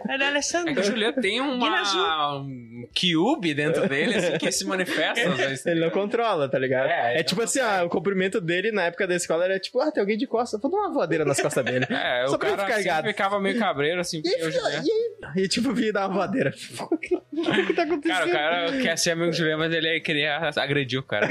[0.08, 0.74] É Alessandro.
[0.74, 5.66] que o Juliano tem uma, um cube dentro dele, assim, que se manifesta vezes.
[5.66, 6.88] ele não controla, tá ligado?
[6.88, 9.80] É, É, ele tipo assim, ah, o cumprimento dele na época da escola era tipo,
[9.80, 11.86] ah, tem alguém de costas, vou dar uma voadeira nas costas dele.
[11.90, 13.08] É, Só o pra ele cara ficar sempre ligado.
[13.08, 15.44] ficava meio cabreiro, assim, E e aí?
[15.44, 16.54] E tipo, vinha dar uma voadeira.
[17.16, 18.32] O que tá acontecendo?
[18.32, 21.28] Cara, o cara quer ser amigo do Juliano, mas ele queria agredir o cara.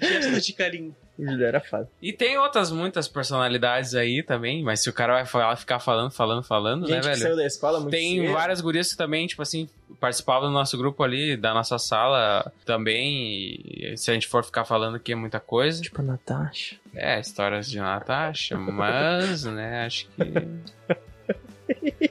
[0.00, 0.94] Gesto de carinho.
[1.16, 1.88] O Juliano era foda.
[2.02, 6.10] E tem outras muitas personalidades aí também, mas se o cara vai falar, ficar falando,
[6.10, 7.20] falando, falando, Gente né, que velho?
[7.20, 8.32] saiu da escola muito Tem cedo.
[8.32, 9.68] várias gurias que também, tipo assim,
[10.00, 13.60] participavam do nosso grupo ali, da nossa sala também.
[13.64, 15.80] E se a gente for ficar falando aqui é muita coisa.
[15.80, 16.76] Tipo a Natasha.
[16.94, 20.94] É, histórias de Natasha, mas, né, acho que.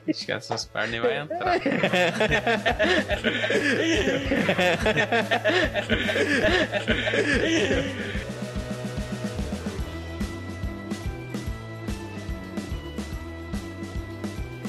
[0.10, 1.60] Acho que essas partes nem vai entrar.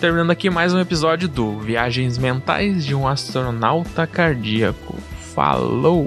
[0.00, 4.98] Terminando aqui mais um episódio do Viagens Mentais de um Astronauta Cardíaco.
[5.34, 6.06] Falou!